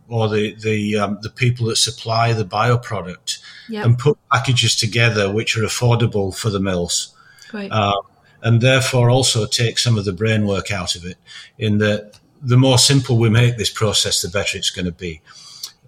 or 0.09 0.29
the 0.29 0.55
the 0.57 0.99
um, 0.99 1.19
the 1.23 1.31
people 1.31 1.69
that 1.69 1.77
supply 1.77 2.35
the 2.35 2.45
bioproduct 2.45 3.39
yep. 3.71 3.87
and 3.87 3.99
put 3.99 4.19
packages 4.31 4.77
together 4.77 5.33
which 5.33 5.57
are 5.57 5.63
affordable 5.63 6.37
for 6.37 6.51
the 6.51 6.61
mills. 6.61 7.17
Um, 7.55 8.03
and 8.43 8.61
therefore 8.61 9.11
also 9.11 9.47
take 9.47 9.79
some 9.79 9.99
of 9.99 10.05
the 10.05 10.13
brain 10.13 10.47
work 10.47 10.71
out 10.71 10.95
of 10.95 11.05
it. 11.05 11.17
In 11.59 11.79
that, 11.79 12.20
the 12.43 12.57
more 12.57 12.79
simple 12.79 13.19
we 13.19 13.31
make 13.31 13.57
this 13.57 13.71
process, 13.71 14.23
the 14.23 14.29
better 14.29 14.57
it's 14.57 14.71
going 14.71 14.87
to 14.87 14.93
be. 14.93 15.21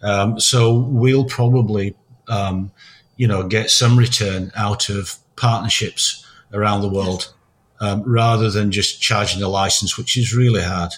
Um, 0.03 0.39
so 0.41 0.77
we'll 0.77 1.25
probably, 1.25 1.95
um, 2.29 2.73
you 3.17 3.27
know, 3.27 3.47
get 3.47 3.71
some 3.71 3.99
return 3.99 4.51
out 4.57 4.89
of 4.89 5.17
partnerships 5.37 6.27
around 6.53 6.83
the 6.83 6.89
world, 6.89 7.33
um, 7.81 8.03
rather 8.05 8.51
than 8.51 8.71
just 8.71 9.01
charging 9.01 9.43
a 9.43 9.49
license, 9.49 9.97
which 9.97 10.17
is 10.17 10.35
really 10.35 10.63
hard. 10.63 10.93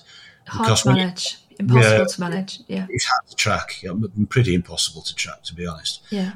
Hard 0.47 0.77
to 0.77 0.93
manage 0.93 1.39
impossible 1.59 1.99
yeah, 1.99 2.05
to 2.05 2.21
manage. 2.21 2.61
Yeah, 2.69 2.87
it's 2.89 3.05
hard 3.05 3.29
to 3.29 3.37
track. 3.37 3.83
Pretty 4.29 4.55
impossible 4.55 5.03
to 5.03 5.15
track, 5.15 5.43
to 5.45 5.55
be 5.55 5.67
honest. 5.67 6.03
Yeah. 6.11 6.33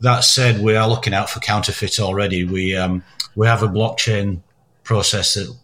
That 0.00 0.20
said, 0.24 0.62
we 0.62 0.76
are 0.76 0.88
looking 0.88 1.14
out 1.14 1.30
for 1.30 1.40
counterfeit 1.40 1.98
already. 2.00 2.44
We 2.44 2.76
um, 2.76 3.02
we 3.34 3.46
have 3.46 3.62
a 3.62 3.68
blockchain 3.68 4.40
process 4.82 5.34
that 5.34 5.54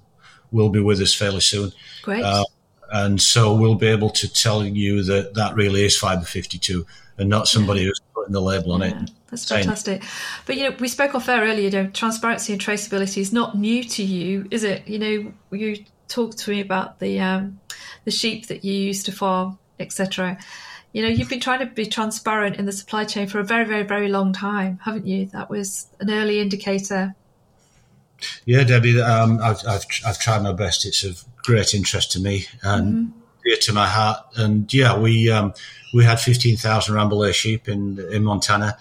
will 0.50 0.70
be 0.70 0.80
with 0.80 1.00
us 1.00 1.14
fairly 1.14 1.40
soon. 1.40 1.72
Great. 2.02 2.22
Uh, 2.22 2.44
and 2.92 3.20
so 3.20 3.54
we'll 3.54 3.74
be 3.74 3.86
able 3.86 4.10
to 4.10 4.32
tell 4.32 4.64
you 4.64 5.02
that 5.04 5.34
that 5.34 5.54
really 5.54 5.84
is 5.84 5.96
Fibre 5.96 6.24
52 6.24 6.86
and 7.18 7.28
not 7.28 7.48
somebody 7.48 7.84
who's 7.84 8.00
putting 8.14 8.32
the 8.32 8.40
label 8.40 8.72
on 8.72 8.82
yeah. 8.82 9.02
it. 9.02 9.10
That's 9.30 9.48
fantastic. 9.48 10.02
But 10.44 10.56
you 10.56 10.68
know, 10.68 10.76
we 10.78 10.88
spoke 10.88 11.14
off 11.14 11.28
air 11.28 11.42
earlier. 11.42 11.64
You 11.64 11.70
know, 11.70 11.86
transparency 11.88 12.52
and 12.52 12.60
traceability 12.60 13.18
is 13.18 13.32
not 13.32 13.56
new 13.56 13.82
to 13.84 14.02
you, 14.02 14.46
is 14.50 14.62
it? 14.62 14.86
You 14.86 14.98
know, 14.98 15.32
you 15.50 15.84
talked 16.08 16.38
to 16.38 16.50
me 16.50 16.60
about 16.60 16.98
the 16.98 17.18
um, 17.20 17.60
the 18.04 18.10
sheep 18.10 18.48
that 18.48 18.62
you 18.62 18.74
used 18.74 19.06
to 19.06 19.12
farm, 19.12 19.58
etc. 19.80 20.38
You 20.92 21.02
know, 21.02 21.08
you've 21.08 21.30
been 21.30 21.40
trying 21.40 21.60
to 21.60 21.66
be 21.66 21.86
transparent 21.86 22.56
in 22.56 22.66
the 22.66 22.72
supply 22.72 23.04
chain 23.04 23.26
for 23.26 23.40
a 23.40 23.44
very, 23.44 23.64
very, 23.64 23.84
very 23.84 24.08
long 24.08 24.34
time, 24.34 24.78
haven't 24.84 25.06
you? 25.06 25.26
That 25.26 25.48
was 25.48 25.86
an 26.00 26.10
early 26.10 26.38
indicator. 26.38 27.14
Yeah, 28.44 28.64
Debbie, 28.64 29.00
um, 29.00 29.40
I've, 29.42 29.60
I've, 29.66 29.84
I've 30.06 30.18
tried 30.18 30.42
my 30.42 30.52
best. 30.52 30.84
It's 30.84 31.04
of 31.04 31.24
great 31.44 31.74
interest 31.74 32.12
to 32.12 32.20
me 32.20 32.46
and 32.62 32.94
mm-hmm. 32.94 33.20
dear 33.44 33.56
to 33.62 33.72
my 33.72 33.86
heart. 33.86 34.18
And 34.36 34.72
yeah, 34.72 34.98
we 34.98 35.30
um, 35.30 35.54
we 35.92 36.04
had 36.04 36.20
fifteen 36.20 36.56
thousand 36.56 36.94
Rambouillet 36.94 37.34
sheep 37.34 37.68
in 37.68 37.98
in 38.10 38.24
Montana. 38.24 38.76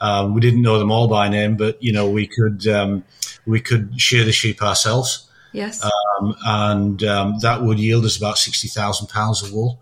Um, 0.00 0.34
we 0.34 0.40
didn't 0.40 0.62
know 0.62 0.78
them 0.78 0.92
all 0.92 1.08
by 1.08 1.28
name, 1.28 1.56
but 1.56 1.82
you 1.82 1.92
know 1.92 2.08
we 2.08 2.26
could 2.26 2.66
um, 2.66 3.04
we 3.46 3.60
could 3.60 4.00
shear 4.00 4.24
the 4.24 4.32
sheep 4.32 4.62
ourselves. 4.62 5.28
Yes. 5.52 5.82
Um, 5.82 6.36
and 6.44 7.02
um, 7.04 7.38
that 7.40 7.62
would 7.62 7.78
yield 7.78 8.04
us 8.04 8.16
about 8.16 8.38
sixty 8.38 8.68
thousand 8.68 9.08
pounds 9.08 9.42
of 9.42 9.52
wool. 9.52 9.80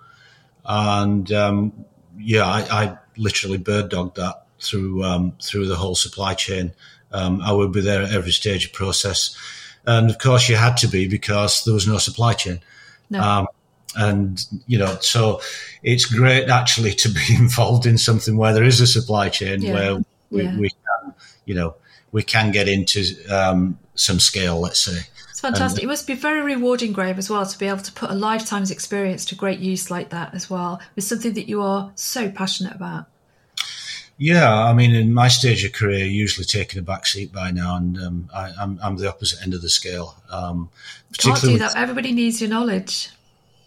and 0.65 1.31
um, 1.33 1.85
yeah, 2.19 2.45
I, 2.45 2.85
I, 2.85 2.99
literally 3.19 3.57
bird 3.57 3.89
dogged 3.89 4.17
that 4.17 4.47
through 4.61 5.03
um, 5.03 5.33
through 5.43 5.67
the 5.67 5.77
whole 5.77 5.95
supply 5.95 6.35
chain. 6.35 6.73
Um, 7.13 7.41
I 7.41 7.53
would 7.53 7.73
be 7.73 7.81
there 7.81 8.03
at 8.03 8.13
every 8.13 8.33
stage 8.33 8.67
of 8.67 8.73
process, 8.73 9.37
and 9.87 10.11
of 10.11 10.19
course, 10.19 10.49
you 10.49 10.57
had 10.57 10.77
to 10.79 10.89
be 10.89 11.09
because 11.09 11.65
there 11.65 11.75
was 11.75 11.87
no 11.87 11.99
supply 11.99 12.33
chain. 12.33 12.61
No. 13.11 13.21
Um, 13.21 13.47
and 13.97 14.45
you 14.67 14.79
know, 14.79 14.99
so 15.01 15.41
it's 15.83 16.05
great 16.05 16.49
actually 16.49 16.93
to 16.93 17.09
be 17.09 17.25
involved 17.39 17.87
in 17.87 17.99
something 17.99 18.37
where 18.37 18.53
there 18.53 18.65
is 18.65 18.81
a 18.81 18.87
supply 18.87 19.29
chain 19.29 19.63
yeah. 19.63 19.73
where 19.73 20.05
we, 20.31 20.43
yeah. 20.43 20.59
we, 20.59 20.71
can, 20.71 21.15
you 21.45 21.55
know, 21.55 21.75
we 22.13 22.23
can 22.23 22.51
get 22.51 22.69
into 22.69 23.05
um, 23.31 23.79
some 23.95 24.21
scale. 24.21 24.61
Let's 24.61 24.81
say 24.81 25.01
it's 25.31 25.41
fantastic. 25.41 25.83
And, 25.83 25.85
it 25.85 25.89
must 25.89 26.07
be 26.07 26.15
very 26.15 26.41
rewarding, 26.43 26.93
Graham, 26.93 27.19
as 27.19 27.31
well, 27.31 27.45
to 27.45 27.59
be 27.59 27.67
able 27.67 27.81
to 27.81 27.93
put 27.93 28.11
a 28.11 28.15
lifetime's 28.15 28.71
experience 28.71 29.25
to 29.27 29.35
great 29.35 29.59
use 29.59 29.91
like 29.91 30.11
that 30.11 30.35
as 30.35 30.49
well, 30.51 30.81
with 30.95 31.05
something 31.05 31.35
that 31.35 31.49
you 31.49 31.63
are 31.63 31.93
so 31.95 32.31
passionate 32.31 32.75
about. 32.75 33.07
Yeah, 34.19 34.51
I 34.51 34.73
mean, 34.73 34.95
in 34.95 35.13
my 35.13 35.29
stage 35.29 35.63
of 35.65 35.73
career, 35.73 36.07
usually 36.07 36.47
taking 36.47 36.79
a 36.79 36.83
back 36.83 37.07
seat 37.07 37.33
by 37.33 37.51
now, 37.51 37.77
and 37.77 37.99
um, 37.99 38.31
I, 38.35 38.49
am 38.49 38.55
I'm, 38.59 38.79
I'm 38.83 38.97
the 38.97 39.09
opposite 39.09 39.43
end 39.43 39.53
of 39.53 39.61
the 39.61 39.69
scale. 39.69 40.17
Um, 40.31 40.71
Can't 41.19 41.41
do 41.41 41.59
that. 41.59 41.77
Everybody 41.77 42.13
needs 42.13 42.41
your 42.41 42.49
knowledge. 42.49 43.11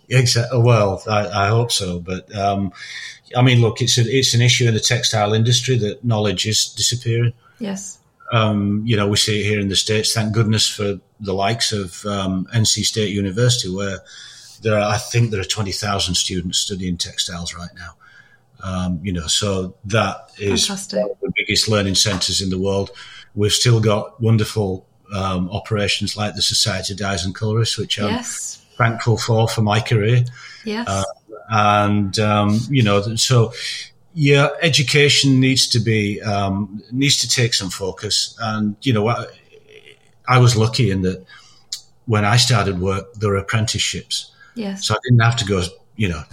Exactly. 0.09 0.59
Well, 0.59 1.03
I, 1.07 1.45
I 1.45 1.47
hope 1.49 1.71
so, 1.71 1.99
but 1.99 2.35
um, 2.35 2.73
I 3.35 3.43
mean, 3.43 3.61
look, 3.61 3.79
it's 3.79 3.99
a, 3.99 4.01
it's 4.01 4.33
an 4.33 4.41
issue 4.41 4.67
in 4.67 4.73
the 4.73 4.79
textile 4.79 5.33
industry 5.33 5.77
that 5.77 6.03
knowledge 6.03 6.47
is 6.47 6.67
disappearing. 6.69 7.33
Yes. 7.59 7.99
Um, 8.31 8.81
you 8.85 8.95
know, 8.95 9.07
we 9.07 9.17
see 9.17 9.41
it 9.41 9.43
here 9.43 9.59
in 9.59 9.69
the 9.69 9.75
states. 9.75 10.13
Thank 10.13 10.33
goodness 10.33 10.67
for 10.67 10.99
the 11.19 11.33
likes 11.33 11.71
of 11.71 12.03
um, 12.05 12.47
NC 12.55 12.85
State 12.85 13.13
University, 13.13 13.69
where 13.69 13.99
there 14.63 14.79
are, 14.79 14.93
I 14.93 14.97
think 14.97 15.29
there 15.29 15.41
are 15.41 15.45
twenty 15.45 15.71
thousand 15.71 16.15
students 16.15 16.57
studying 16.57 16.97
textiles 16.97 17.53
right 17.53 17.73
now. 17.75 17.95
Um, 18.61 18.99
you 19.03 19.13
know, 19.13 19.27
so 19.27 19.75
that 19.85 20.31
is 20.37 20.67
Fantastic. 20.67 21.01
one 21.01 21.11
of 21.11 21.19
the 21.21 21.31
biggest 21.35 21.69
learning 21.69 21.95
centres 21.95 22.41
in 22.41 22.49
the 22.49 22.59
world. 22.59 22.91
We've 23.35 23.51
still 23.51 23.79
got 23.79 24.21
wonderful 24.21 24.85
um, 25.13 25.49
operations 25.49 26.17
like 26.17 26.35
the 26.35 26.41
Society 26.41 26.93
of 26.93 26.99
Dyers 26.99 27.25
and 27.25 27.33
Colourists, 27.33 27.77
which 27.77 27.99
I'm 27.99 28.09
yes. 28.09 28.63
thankful 28.77 29.17
for 29.17 29.47
for 29.47 29.61
my 29.61 29.79
career. 29.79 30.25
Yes. 30.65 30.87
Uh, 30.87 31.03
and 31.49 32.19
um, 32.19 32.59
you 32.69 32.83
know, 32.83 33.15
so 33.15 33.53
yeah, 34.13 34.49
education 34.61 35.39
needs 35.39 35.67
to 35.69 35.79
be 35.79 36.21
um, 36.21 36.83
needs 36.91 37.17
to 37.19 37.29
take 37.29 37.53
some 37.53 37.69
focus. 37.69 38.37
And 38.39 38.75
you 38.81 38.93
know, 38.93 39.07
I, 39.07 39.25
I 40.27 40.39
was 40.39 40.55
lucky 40.55 40.91
in 40.91 41.01
that 41.03 41.25
when 42.05 42.25
I 42.25 42.37
started 42.37 42.79
work, 42.79 43.13
there 43.15 43.29
were 43.29 43.37
apprenticeships. 43.37 44.31
Yes. 44.55 44.85
So 44.85 44.95
I 44.95 44.97
didn't 45.03 45.19
have 45.19 45.35
to 45.37 45.45
go, 45.45 45.63
you 45.95 46.09
know, 46.09 46.23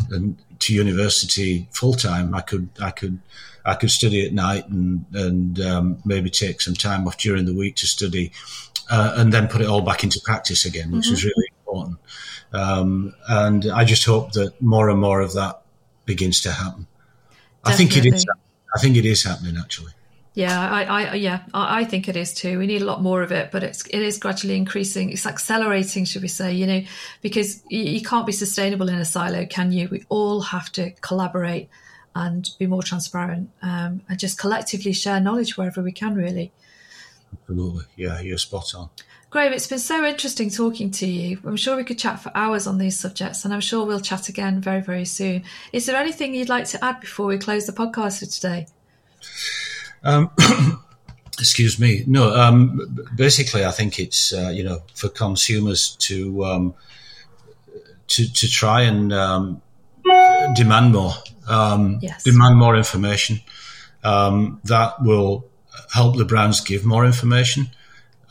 to 0.61 0.75
university 0.75 1.69
full 1.71 1.95
time. 1.95 2.35
I 2.35 2.41
could, 2.41 2.69
I 2.81 2.91
could, 2.91 3.19
I 3.65 3.75
could 3.75 3.91
study 3.91 4.25
at 4.27 4.33
night 4.33 4.69
and 4.69 5.05
and 5.13 5.61
um, 5.61 5.99
maybe 6.05 6.31
take 6.31 6.61
some 6.61 6.75
time 6.75 7.07
off 7.07 7.19
during 7.19 7.47
the 7.47 7.55
week 7.55 7.77
to 7.77 7.87
study, 7.87 8.33
uh, 8.91 9.15
and 9.17 9.33
then 9.33 9.49
put 9.49 9.61
it 9.61 9.67
all 9.67 9.83
back 9.83 10.05
into 10.05 10.21
practice 10.25 10.65
again, 10.65 10.93
which 10.93 11.05
mm-hmm. 11.05 11.13
was 11.13 11.25
really 11.25 11.49
important. 11.59 11.99
Um, 12.53 13.15
and 13.29 13.67
I 13.67 13.85
just 13.85 14.05
hope 14.05 14.33
that 14.33 14.61
more 14.63 14.89
and 14.89 15.01
more 15.01 15.21
of 15.21 15.35
that 15.35 15.63
begins 16.05 16.41
to 16.43 16.53
happen. 16.53 16.87
Definitely. 17.65 17.73
I 17.73 17.77
think 17.77 17.97
it 17.97 18.15
is. 18.15 18.27
I 18.75 18.79
think 18.81 18.97
it 18.97 19.07
is 19.07 19.25
happening 19.25 19.57
actually. 19.59 19.93
Yeah, 20.37 20.71
I, 20.71 20.85
I 20.85 21.15
yeah, 21.15 21.45
I, 21.55 21.81
I, 21.81 21.85
think 21.85 22.11
it 22.11 22.17
is 22.17 22.35
too. 22.35 22.59
We 22.59 22.67
need 22.67 22.83
a 22.83 22.85
lot 22.85 23.03
more 23.03 23.23
of 23.23 23.33
it, 23.33 23.51
but 23.51 23.63
it's 23.63 23.87
it 23.87 24.03
is 24.03 24.19
gradually 24.19 24.55
increasing. 24.55 25.09
It's 25.09 25.25
accelerating, 25.25 26.05
should 26.05 26.21
we 26.21 26.29
say? 26.29 26.53
You 26.53 26.67
know, 26.67 26.83
because 27.23 27.63
you, 27.71 27.81
you 27.81 28.03
can't 28.03 28.27
be 28.27 28.33
sustainable 28.33 28.91
in 28.91 28.97
a 28.97 29.05
silo, 29.07 29.47
can 29.47 29.73
you? 29.73 29.89
We 29.91 30.05
all 30.11 30.43
have 30.43 30.71
to 30.73 30.91
collaborate 31.01 31.71
and 32.15 32.51
be 32.59 32.67
more 32.67 32.83
transparent 32.83 33.49
um, 33.63 34.03
and 34.11 34.19
just 34.19 34.39
collectively 34.39 34.93
share 34.93 35.21
knowledge 35.21 35.57
wherever 35.57 35.81
we 35.81 35.91
can. 35.91 36.15
Really. 36.15 36.53
Absolutely, 37.33 37.85
yeah, 37.97 38.21
you're 38.21 38.37
spot 38.37 38.75
on. 38.75 38.91
Graham, 39.31 39.55
it's 39.55 39.67
been 39.67 39.79
so 39.79 40.05
interesting 40.05 40.51
talking 40.51 40.91
to 40.91 41.07
you. 41.07 41.39
I'm 41.47 41.57
sure 41.57 41.79
we 41.79 41.85
could 41.85 41.99
chat 41.99 42.21
for 42.21 42.31
hours 42.35 42.67
on 42.67 42.77
these 42.77 42.99
subjects, 42.99 43.47
and 43.47 43.55
I'm 43.55 43.63
sure 43.63 43.87
we'll 43.87 44.01
chat 44.01 44.29
again 44.29 44.61
very, 44.61 44.83
very 44.83 45.07
soon. 45.07 45.45
Is 45.73 45.87
there 45.87 45.97
anything 45.97 46.35
you'd 46.35 46.51
like 46.51 46.67
to 46.67 46.85
add 46.85 47.01
before 47.01 47.25
we 47.25 47.39
close 47.39 47.65
the 47.65 47.73
podcast 47.73 48.19
for 48.19 48.27
today? 48.27 48.67
Um, 50.07 50.31
excuse 51.39 51.79
me. 51.79 52.05
No, 52.07 52.35
um, 52.35 52.99
basically, 53.17 53.65
I 53.65 53.73
think 53.73 53.99
it's 53.99 54.33
uh, 54.33 54.51
you 54.55 54.65
know 54.65 54.83
for 54.95 55.09
consumers 55.09 55.97
to 55.97 56.45
um, 56.45 56.75
to 58.09 58.33
to 58.33 58.49
try 58.49 58.83
and 58.83 59.13
um, 59.13 59.63
demand 60.55 60.93
more, 60.93 61.15
um, 61.49 61.99
yes. 62.01 62.23
demand 62.23 62.57
more 62.57 62.77
information. 62.77 63.41
Um, 64.05 64.61
that 64.65 65.03
will 65.03 65.47
help 65.93 66.17
the 66.17 66.25
brands 66.25 66.61
give 66.61 66.85
more 66.85 67.05
information. 67.05 67.69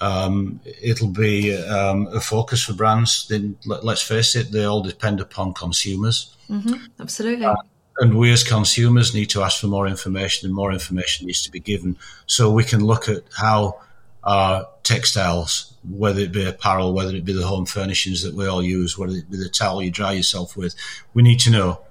Um, 0.01 0.61
it'll 0.81 1.09
be 1.09 1.55
um, 1.55 2.07
a 2.07 2.19
focus 2.19 2.63
for 2.63 2.73
brands. 2.73 3.27
Then 3.27 3.57
let, 3.65 3.83
us 3.83 4.01
face 4.01 4.35
it, 4.35 4.51
they 4.51 4.63
all 4.63 4.81
depend 4.81 5.19
upon 5.19 5.53
consumers. 5.53 6.35
Mm-hmm, 6.49 6.75
absolutely. 6.99 7.45
Uh, 7.45 7.55
and 7.99 8.17
we 8.17 8.31
as 8.31 8.43
consumers 8.43 9.13
need 9.13 9.29
to 9.31 9.41
ask 9.41 9.61
for 9.61 9.67
more 9.67 9.87
information, 9.87 10.47
and 10.47 10.55
more 10.55 10.71
information 10.71 11.27
needs 11.27 11.43
to 11.43 11.51
be 11.51 11.59
given 11.59 11.97
so 12.25 12.51
we 12.51 12.63
can 12.63 12.83
look 12.83 13.07
at 13.07 13.23
how 13.37 13.79
our 14.23 14.67
textiles, 14.83 15.73
whether 15.87 16.19
it 16.19 16.31
be 16.31 16.45
apparel, 16.45 16.93
whether 16.93 17.15
it 17.15 17.25
be 17.25 17.33
the 17.33 17.45
home 17.45 17.65
furnishings 17.65 18.23
that 18.23 18.33
we 18.33 18.47
all 18.47 18.63
use, 18.63 18.97
whether 18.97 19.13
it 19.13 19.29
be 19.29 19.37
the 19.37 19.49
towel 19.49 19.81
you 19.81 19.91
dry 19.91 20.11
yourself 20.13 20.57
with, 20.57 20.75
we 21.13 21.21
need 21.21 21.39
to 21.39 21.51
know 21.51 21.81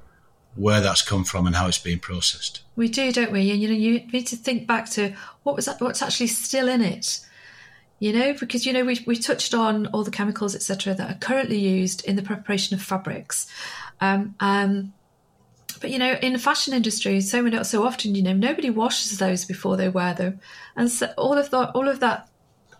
where 0.56 0.80
that's 0.80 1.02
come 1.02 1.24
from 1.24 1.46
and 1.46 1.56
how 1.56 1.66
it's 1.66 1.78
being 1.78 1.98
processed. 1.98 2.62
We 2.76 2.88
do, 2.88 3.12
don't 3.12 3.32
we? 3.32 3.50
And 3.50 3.60
you 3.60 3.68
know, 3.68 3.74
you 3.74 4.06
need 4.12 4.26
to 4.28 4.36
think 4.36 4.66
back 4.66 4.90
to 4.90 5.14
what 5.42 5.56
was 5.56 5.66
that, 5.66 5.80
what's 5.80 6.02
actually 6.02 6.28
still 6.28 6.68
in 6.68 6.80
it 6.80 7.20
you 8.04 8.12
know, 8.12 8.34
because 8.34 8.66
you 8.66 8.72
know 8.72 8.84
we 8.84 9.02
we 9.06 9.16
touched 9.16 9.54
on 9.54 9.86
all 9.86 10.04
the 10.04 10.10
chemicals, 10.10 10.54
etc., 10.54 10.94
that 10.94 11.10
are 11.10 11.18
currently 11.18 11.58
used 11.58 12.04
in 12.04 12.16
the 12.16 12.22
preparation 12.22 12.74
of 12.74 12.82
fabrics. 12.82 13.46
Um, 14.00 14.34
um, 14.40 14.92
but 15.84 15.90
you 15.90 15.98
know, 15.98 16.16
in 16.22 16.32
the 16.32 16.38
fashion 16.38 16.72
industry, 16.72 17.20
so 17.20 17.42
many, 17.42 17.62
so 17.62 17.84
often, 17.84 18.14
you 18.14 18.22
know, 18.22 18.32
nobody 18.32 18.70
washes 18.70 19.18
those 19.18 19.44
before 19.44 19.76
they 19.76 19.90
wear 19.90 20.14
them, 20.14 20.40
and 20.76 20.90
so 20.90 21.12
all 21.18 21.36
of 21.36 21.50
that, 21.50 21.72
all 21.74 21.88
of 21.88 22.00
that, 22.00 22.26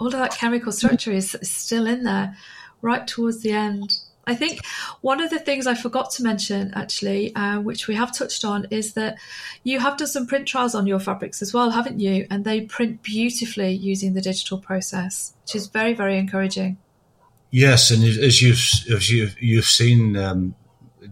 all 0.00 0.06
of 0.06 0.14
that 0.14 0.34
chemical 0.38 0.72
structure 0.72 1.12
is, 1.12 1.36
still 1.42 1.86
in 1.86 2.04
there, 2.04 2.34
right 2.80 3.06
towards 3.06 3.42
the 3.42 3.52
end. 3.52 3.92
I 4.26 4.34
think 4.34 4.64
one 5.02 5.20
of 5.20 5.28
the 5.28 5.38
things 5.38 5.66
I 5.66 5.74
forgot 5.74 6.12
to 6.12 6.22
mention, 6.22 6.72
actually, 6.74 7.36
uh, 7.36 7.60
which 7.60 7.88
we 7.88 7.94
have 7.94 8.10
touched 8.10 8.42
on, 8.42 8.68
is 8.70 8.94
that 8.94 9.18
you 9.64 9.80
have 9.80 9.98
done 9.98 10.08
some 10.08 10.26
print 10.26 10.48
trials 10.48 10.74
on 10.74 10.86
your 10.86 10.98
fabrics 10.98 11.42
as 11.42 11.52
well, 11.52 11.68
haven't 11.68 12.00
you? 12.00 12.26
And 12.30 12.46
they 12.46 12.62
print 12.62 13.02
beautifully 13.02 13.72
using 13.72 14.14
the 14.14 14.22
digital 14.22 14.56
process, 14.56 15.34
which 15.42 15.56
is 15.56 15.66
very, 15.66 15.92
very 15.92 16.16
encouraging. 16.16 16.78
Yes, 17.50 17.90
and 17.90 18.02
as 18.02 18.40
you've 18.40 18.64
as 18.90 19.10
you've, 19.10 19.36
you've 19.42 19.66
seen, 19.66 20.16
um, 20.16 20.54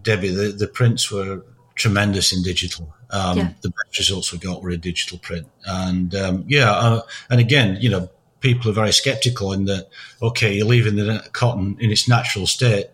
Debbie, 0.01 0.31
the, 0.31 0.47
the 0.47 0.67
prints 0.67 1.11
were 1.11 1.43
tremendous 1.75 2.33
in 2.33 2.43
digital. 2.43 2.93
Um, 3.09 3.37
yeah. 3.37 3.53
The 3.61 3.69
best 3.69 3.99
results 3.99 4.31
we 4.31 4.39
got 4.39 4.61
were 4.61 4.71
in 4.71 4.79
digital 4.79 5.17
print, 5.17 5.47
and 5.65 6.13
um, 6.15 6.45
yeah, 6.47 6.71
uh, 6.71 7.01
and 7.29 7.39
again, 7.39 7.77
you 7.79 7.89
know, 7.89 8.09
people 8.43 8.69
are 8.69 8.73
very 8.73 8.91
skeptical 8.91 9.53
in 9.53 9.65
that, 9.65 9.87
okay, 10.21 10.53
you're 10.53 10.67
leaving 10.67 10.97
the 10.97 11.25
cotton 11.31 11.77
in 11.79 11.89
its 11.89 12.07
natural 12.07 12.45
state. 12.45 12.87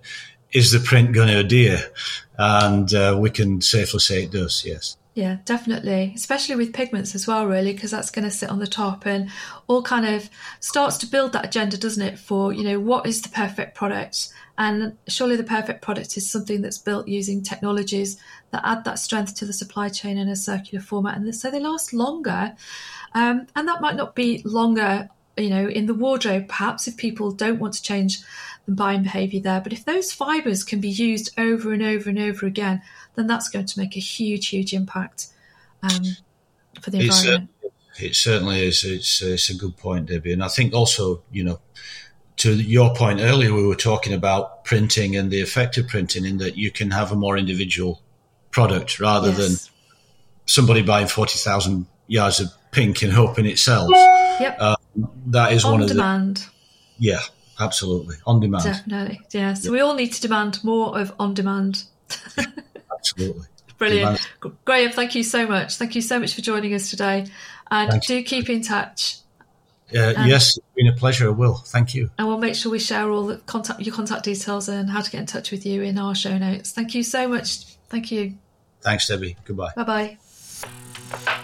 Is 0.52 0.72
the 0.72 0.80
print 0.80 1.12
going 1.12 1.28
to 1.28 1.40
adhere? 1.40 1.92
And 2.38 2.94
uh, 2.94 3.18
we 3.20 3.30
can 3.30 3.62
safely 3.62 4.00
say 4.00 4.24
it 4.24 4.32
does, 4.32 4.64
yes. 4.66 4.96
Yeah, 5.16 5.38
definitely. 5.46 6.14
Especially 6.16 6.56
with 6.56 6.72
pigments 6.72 7.14
as 7.16 7.28
well, 7.28 7.46
really, 7.46 7.74
because 7.74 7.92
that's 7.92 8.12
going 8.12 8.26
to 8.26 8.32
sit 8.32 8.50
on 8.50 8.60
the 8.60 8.68
top 8.68 9.06
and 9.06 9.30
all 9.68 9.82
kind 9.82 10.06
of 10.06 10.30
starts 10.60 10.98
to 11.00 11.08
build 11.08 11.34
that 11.34 11.46
agenda, 11.46 11.78
doesn't 11.78 12.02
it? 12.02 12.18
For, 12.18 12.54
you 12.54 12.64
know, 12.64 12.80
what 12.80 13.06
is 13.06 13.22
the 13.22 13.30
perfect 13.30 13.76
product? 13.76 14.30
And 14.60 14.98
surely 15.08 15.38
the 15.38 15.44
perfect 15.44 15.82
product 15.82 16.18
is 16.18 16.30
something 16.30 16.62
that's 16.62 16.78
built 16.78 17.08
using 17.08 17.42
technologies 17.42 18.20
that 18.52 18.62
add 18.64 18.84
that 18.84 19.00
strength 19.00 19.34
to 19.36 19.46
the 19.46 19.54
supply 19.54 19.90
chain 19.90 20.18
in 20.18 20.28
a 20.28 20.36
circular 20.36 20.84
format. 20.84 21.18
And 21.18 21.34
so 21.34 21.50
they 21.50 21.62
last 21.62 21.94
longer. 21.94 22.56
Um, 23.16 23.48
and 23.56 23.68
that 23.68 23.82
might 23.82 23.96
not 23.96 24.16
be 24.16 24.42
longer 24.44 25.10
you 25.40 25.50
know, 25.50 25.68
in 25.68 25.86
the 25.86 25.94
wardrobe, 25.94 26.48
perhaps 26.48 26.88
if 26.88 26.98
people 26.98 27.32
don't 27.32 27.60
want 27.60 27.74
to 27.74 27.82
change 27.82 28.20
the 28.66 28.74
buying 28.74 29.04
behavior 29.04 29.40
there, 29.40 29.62
but 29.62 29.74
if 29.74 29.86
those 29.86 30.12
fibers 30.12 30.64
can 30.64 30.80
be 30.80 30.90
used 30.90 31.32
over 31.40 31.74
and 31.74 31.82
over 31.82 32.10
and 32.10 32.20
over 32.20 32.46
again, 32.46 32.82
then 33.16 33.28
that's 33.28 33.50
going 33.50 33.66
to 33.66 33.80
make 33.80 33.96
a 33.96 34.02
huge, 34.02 34.48
huge 34.48 34.74
impact 34.74 35.28
um, 35.82 36.04
for 36.82 36.92
the 36.92 37.00
it's, 37.00 37.22
environment. 37.22 37.52
Uh, 37.64 37.70
it 38.00 38.16
certainly 38.16 38.68
is. 38.68 38.84
It's, 38.84 39.22
it's 39.22 39.50
a 39.50 39.56
good 39.56 39.78
point, 39.78 40.08
Debbie. 40.08 40.34
And 40.34 40.44
I 40.44 40.48
think 40.48 40.74
also, 40.74 41.24
you 41.32 41.44
know, 41.44 41.60
to 42.40 42.56
your 42.56 42.96
point 42.96 43.20
earlier, 43.20 43.54
we 43.54 43.66
were 43.66 43.76
talking 43.76 44.14
about 44.14 44.64
printing 44.64 45.16
and 45.16 45.30
the 45.30 45.42
effect 45.42 45.78
of 45.78 45.88
printing 45.88 46.26
in 46.26 46.38
that 46.38 46.58
you 46.58 46.72
can 46.72 46.92
have 46.92 47.12
a 47.12 47.16
more 47.16 47.38
individual 47.38 48.02
product 48.50 49.00
rather 49.00 49.30
yes. 49.30 49.38
than 49.38 49.74
somebody 50.46 50.82
buying 50.82 51.08
40,000 51.08 51.86
yards 52.08 52.40
of 52.40 52.48
pink 52.72 53.02
and 53.02 53.12
hoping 53.12 53.46
it 53.46 53.60
sells. 53.60 53.92
Yep. 53.92 54.58
Uh, 54.58 54.76
that 55.28 55.52
is 55.52 55.66
on 55.66 55.74
one 55.74 55.82
of 55.82 55.90
demand. 55.90 56.38
the 56.38 56.46
yeah, 56.98 57.20
absolutely 57.60 58.16
on 58.26 58.40
demand. 58.40 58.64
Definitely, 58.64 59.20
yeah. 59.32 59.54
So 59.54 59.72
we 59.72 59.82
all 59.82 59.94
need 59.94 60.14
to 60.14 60.22
demand 60.22 60.64
more 60.64 60.98
of 60.98 61.14
on 61.20 61.34
demand. 61.34 61.84
absolutely. 62.92 63.48
Brilliant. 63.78 64.20
Graham, 64.64 64.92
thank 64.92 65.14
you 65.14 65.24
so 65.24 65.46
much. 65.46 65.76
Thank 65.76 65.96
you 65.96 66.02
so 66.02 66.20
much 66.20 66.34
for 66.36 66.42
joining 66.42 66.74
us 66.74 66.90
today. 66.90 67.28
And 67.70 67.92
thank 67.92 68.06
do 68.06 68.24
keep 68.24 68.50
in 68.50 68.62
touch. 68.62 69.18
Uh, 69.94 70.26
yes, 70.26 70.58
it's 70.58 70.66
been 70.76 70.88
a 70.88 70.94
pleasure. 70.94 71.28
I 71.28 71.32
will. 71.32 71.56
Thank 71.56 71.96
you. 71.96 72.12
And 72.18 72.28
we'll 72.28 72.38
make 72.38 72.56
sure 72.56 72.72
we 72.72 72.80
share 72.80 73.10
all 73.10 73.26
the 73.26 73.38
contact, 73.38 73.80
your 73.82 73.96
contact 73.96 74.24
details 74.24 74.70
and 74.70 74.90
how 74.90 75.02
to 75.02 75.10
get 75.10 75.20
in 75.22 75.26
touch 75.26 75.52
with 75.52 75.66
you 75.66 75.82
in 75.82 75.98
our 75.98 76.14
show 76.14 76.38
notes. 76.38 76.72
Thank 76.72 76.94
you 76.96 77.04
so 77.04 77.28
much. 77.28 77.66
Thank 77.90 78.12
you. 78.12 78.36
Thanks, 78.82 79.08
Debbie. 79.08 79.36
Goodbye. 79.46 79.72
Bye 79.76 80.18
bye. 81.14 81.40